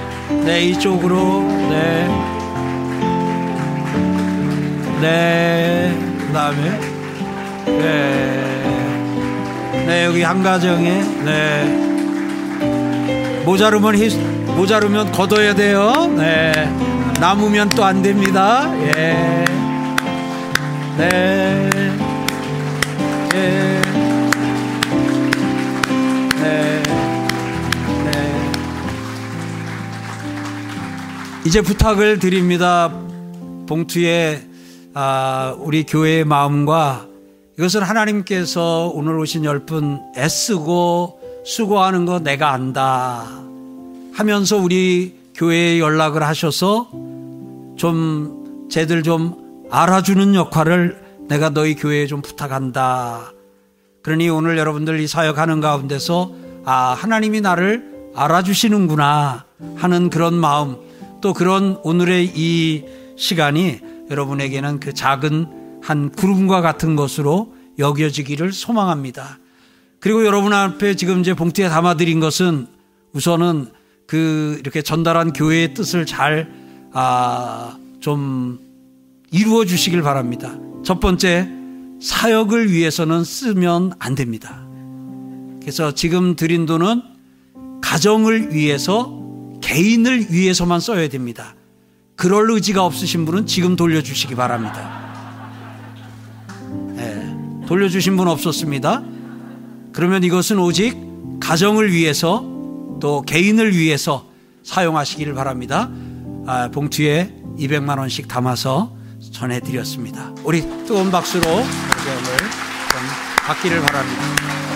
[0.44, 1.42] 네, 이쪽으로.
[1.70, 2.08] 네.
[5.00, 5.94] 네.
[6.26, 6.80] 그 다음에.
[7.66, 8.51] 네.
[9.86, 11.02] 네, 여기 한 가정에.
[11.24, 11.64] 네.
[13.44, 14.08] 모자르면 히,
[14.56, 16.12] 모자르면 걷어야 돼요.
[16.16, 16.52] 네.
[17.20, 18.68] 남으면 또 안 됩니다.
[18.96, 19.44] 예.
[20.98, 21.70] 네.
[23.34, 23.80] 예.
[26.40, 26.82] 네.
[28.04, 28.50] 네.
[31.44, 32.90] 이제 부탁을 드립니다.
[33.68, 34.42] 봉투에
[34.94, 37.06] 아, 우리 교회의 마음과
[37.58, 43.26] 이것을 하나님께서 오늘 오신 열 분 애쓰고 수고하는 거 내가 안다
[44.14, 46.88] 하면서 우리 교회에 연락을 하셔서
[47.76, 53.32] 좀 쟤들 좀 알아주는 역할을 내가 너희 교회에 좀 부탁한다.
[54.02, 56.32] 그러니 오늘 여러분들 이 사역하는 가운데서
[56.64, 59.44] 아, 하나님이 나를 알아주시는구나
[59.76, 60.76] 하는 그런 마음
[61.20, 62.84] 또 그런 오늘의 이
[63.16, 63.78] 시간이
[64.10, 69.38] 여러분에게는 그 작은 한 구름과 같은 것으로 여겨지기를 소망합니다.
[70.00, 72.66] 그리고 여러분 앞에 지금 이제 봉투에 담아드린 것은
[73.12, 73.68] 우선은
[74.06, 76.50] 그 이렇게 전달한 교회의 뜻을 잘,
[76.92, 78.58] 아, 좀
[79.30, 80.54] 이루어 주시길 바랍니다.
[80.84, 81.48] 첫 번째,
[82.00, 84.62] 사역을 위해서는 쓰면 안 됩니다.
[85.60, 87.02] 그래서 지금 드린 돈은
[87.80, 89.18] 가정을 위해서,
[89.62, 91.54] 개인을 위해서만 써야 됩니다.
[92.16, 95.11] 그럴 의지가 없으신 분은 지금 돌려주시기 바랍니다.
[97.62, 99.02] 네, 돌려주신 분 없었습니다.
[99.92, 100.96] 그러면 이것은 오직
[101.40, 102.44] 가정을 위해서
[103.00, 104.26] 또 개인을 위해서
[104.64, 105.90] 사용하시기를 바랍니다.
[106.46, 108.94] 아, 봉투에 200만 원씩 담아서
[109.32, 110.34] 전해드렸습니다.
[110.44, 111.64] 우리 뜨거운 박수로 오늘
[113.46, 114.22] 받기를 바랍니다.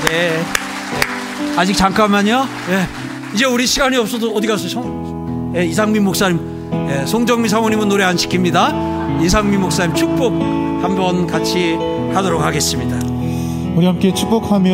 [0.09, 0.39] 네.
[0.39, 1.57] 네.
[1.57, 2.47] 아직 잠깐만요.
[2.69, 2.87] 네.
[3.35, 5.51] 이제 우리 시간이 없어도 어디 갔어요?
[5.53, 9.23] 네, 이상민 목사님, 네, 송정미 사모님은 노래 안 시킵니다.
[9.23, 10.33] 이상민 목사님 축복
[10.83, 11.75] 한번 같이
[12.13, 12.97] 하도록 하겠습니다.
[13.75, 14.71] 우리 함께 축복하며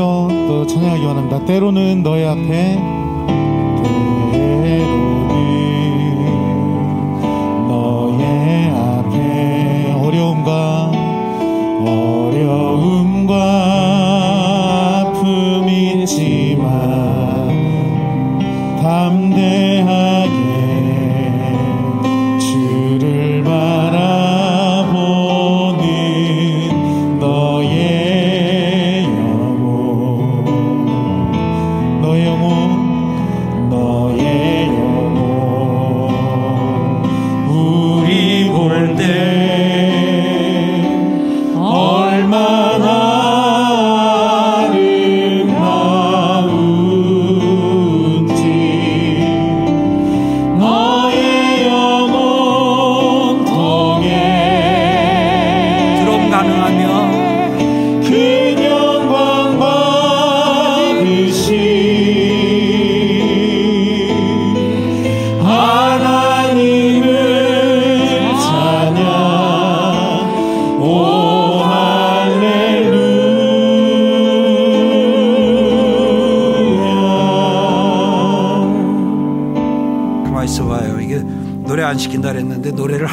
[0.48, 1.44] 또 찬양하기 원합니다.
[1.44, 2.78] 때로는 너의 앞에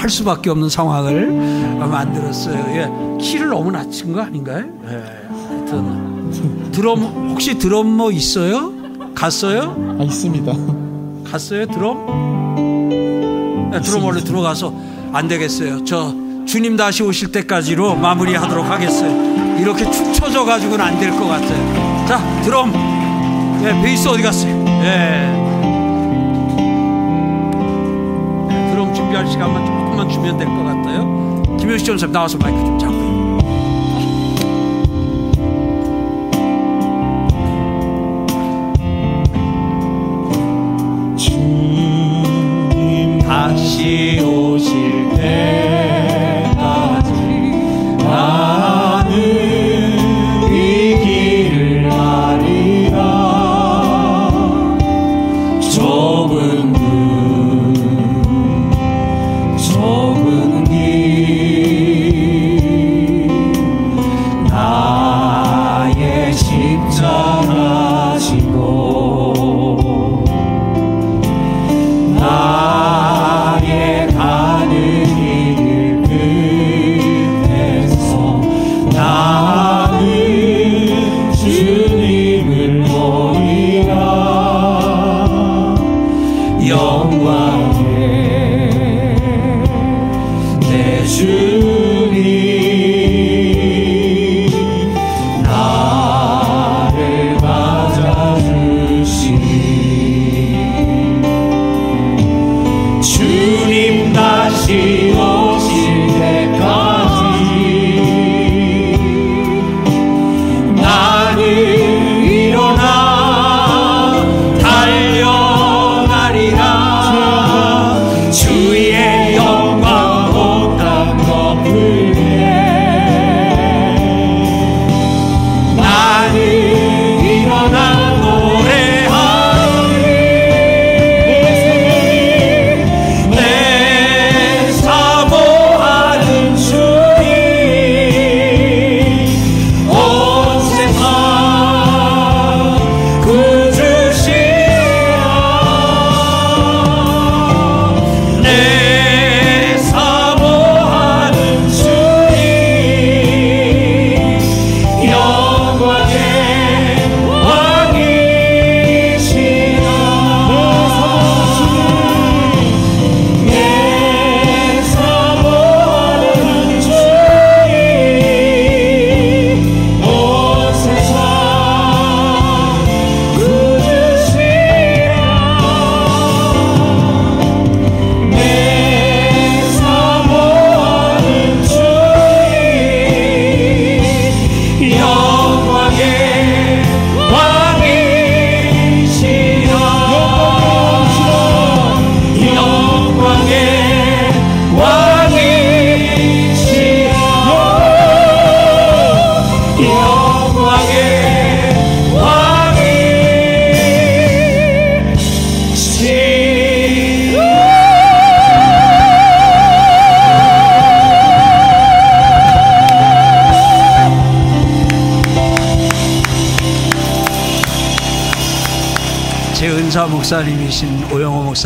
[0.09, 1.27] 할 수밖에 없는 상황을
[1.77, 2.57] 만들었어요.
[2.73, 2.89] 예.
[3.21, 4.65] 키를 너무 낮춘 거 아닌가요?
[4.89, 5.03] 예.
[5.47, 8.73] 하여튼 드럼 혹시 드럼 뭐 있어요?
[9.13, 9.75] 갔어요?
[9.99, 10.51] 아, 있습니다.
[11.29, 13.69] 갔어요 드럼?
[13.71, 14.73] 네, 드럼 원래 들어가서
[15.13, 15.85] 안 되겠어요.
[15.85, 16.11] 저
[16.47, 19.57] 주님 다시 오실 때까지로 마무리하도록 하겠어요.
[19.59, 22.05] 이렇게 축 처져 가지고는 안 될 것 같아요.
[22.07, 22.73] 자 드럼,
[23.63, 24.51] 예, 베이스 어디 갔어요?
[24.81, 25.37] 예.
[28.49, 29.63] 네, 드럼 준비할 시간만
[29.99, 31.43] 조금만 주면 될 것 같아요.
[31.59, 33.09] 김효시 전사님 나와서 마이크 좀 잡고요.
[41.89, 44.19] 주님 다시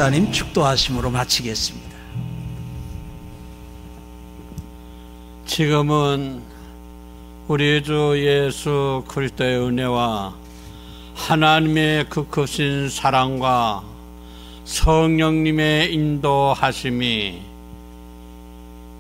[0.04, 1.96] 목사님 축도하심으로 마치겠습니다.
[5.46, 6.42] 지금은
[7.48, 10.36] 우리 주 예수 그리스도의 은혜와
[11.16, 13.82] 하나님의 그 크신 사랑과
[14.66, 17.42] 성령님의 인도하심이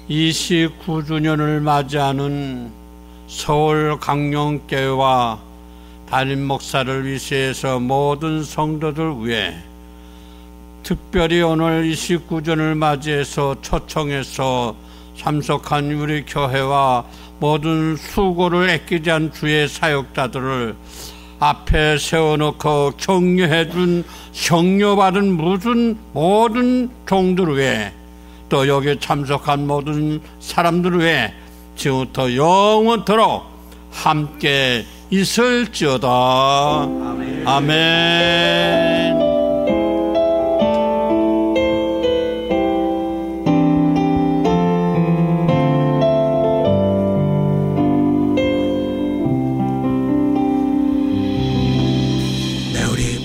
[0.10, 2.72] 29주년을 맞이하는
[3.28, 5.38] 서울 강령교회와
[6.10, 9.73] 담임 목사를 위시해서 모든 성도들 위해
[10.84, 14.76] 특별히 오늘 29주년을 맞이해서 초청해서
[15.18, 17.06] 참석한 우리 교회와
[17.40, 20.76] 모든 수고를 아끼지 않은 주의 사역자들을
[21.40, 24.04] 앞에 세워놓고 격려해 준
[24.34, 27.94] 격려받은 무슨 모든 종들 외에
[28.50, 31.34] 또 여기 참석한 모든 사람들 외에
[31.76, 33.46] 지금부터 영원토록
[33.92, 36.08] 함께 있을지어다
[37.46, 37.68] 아멘.
[37.68, 39.33] 네, 우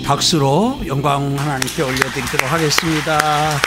[0.09, 3.61] 박수로 영광 하나님께 올려드리도록 하겠습니다.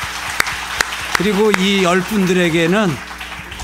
[1.16, 2.90] 그리고 이 열 분들에게는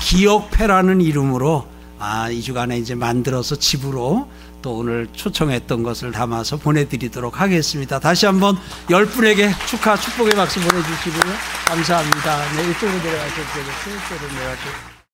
[0.00, 1.66] 기억패라는 이름으로
[1.98, 4.28] 아, 이 주간에 이제 만들어서 집으로
[4.62, 7.98] 또 오늘 초청했던 것을 담아서 보내드리도록 하겠습니다.
[7.98, 8.56] 다시 한번
[8.90, 11.34] 열 분에게 축하 축복의 박수 보내주시고요.
[11.66, 12.38] 감사합니다.
[12.54, 13.96] 네, 이쪽으로 내려가셔도 되겠어요.
[13.96, 14.97] 이쪽으로 내려가셔도.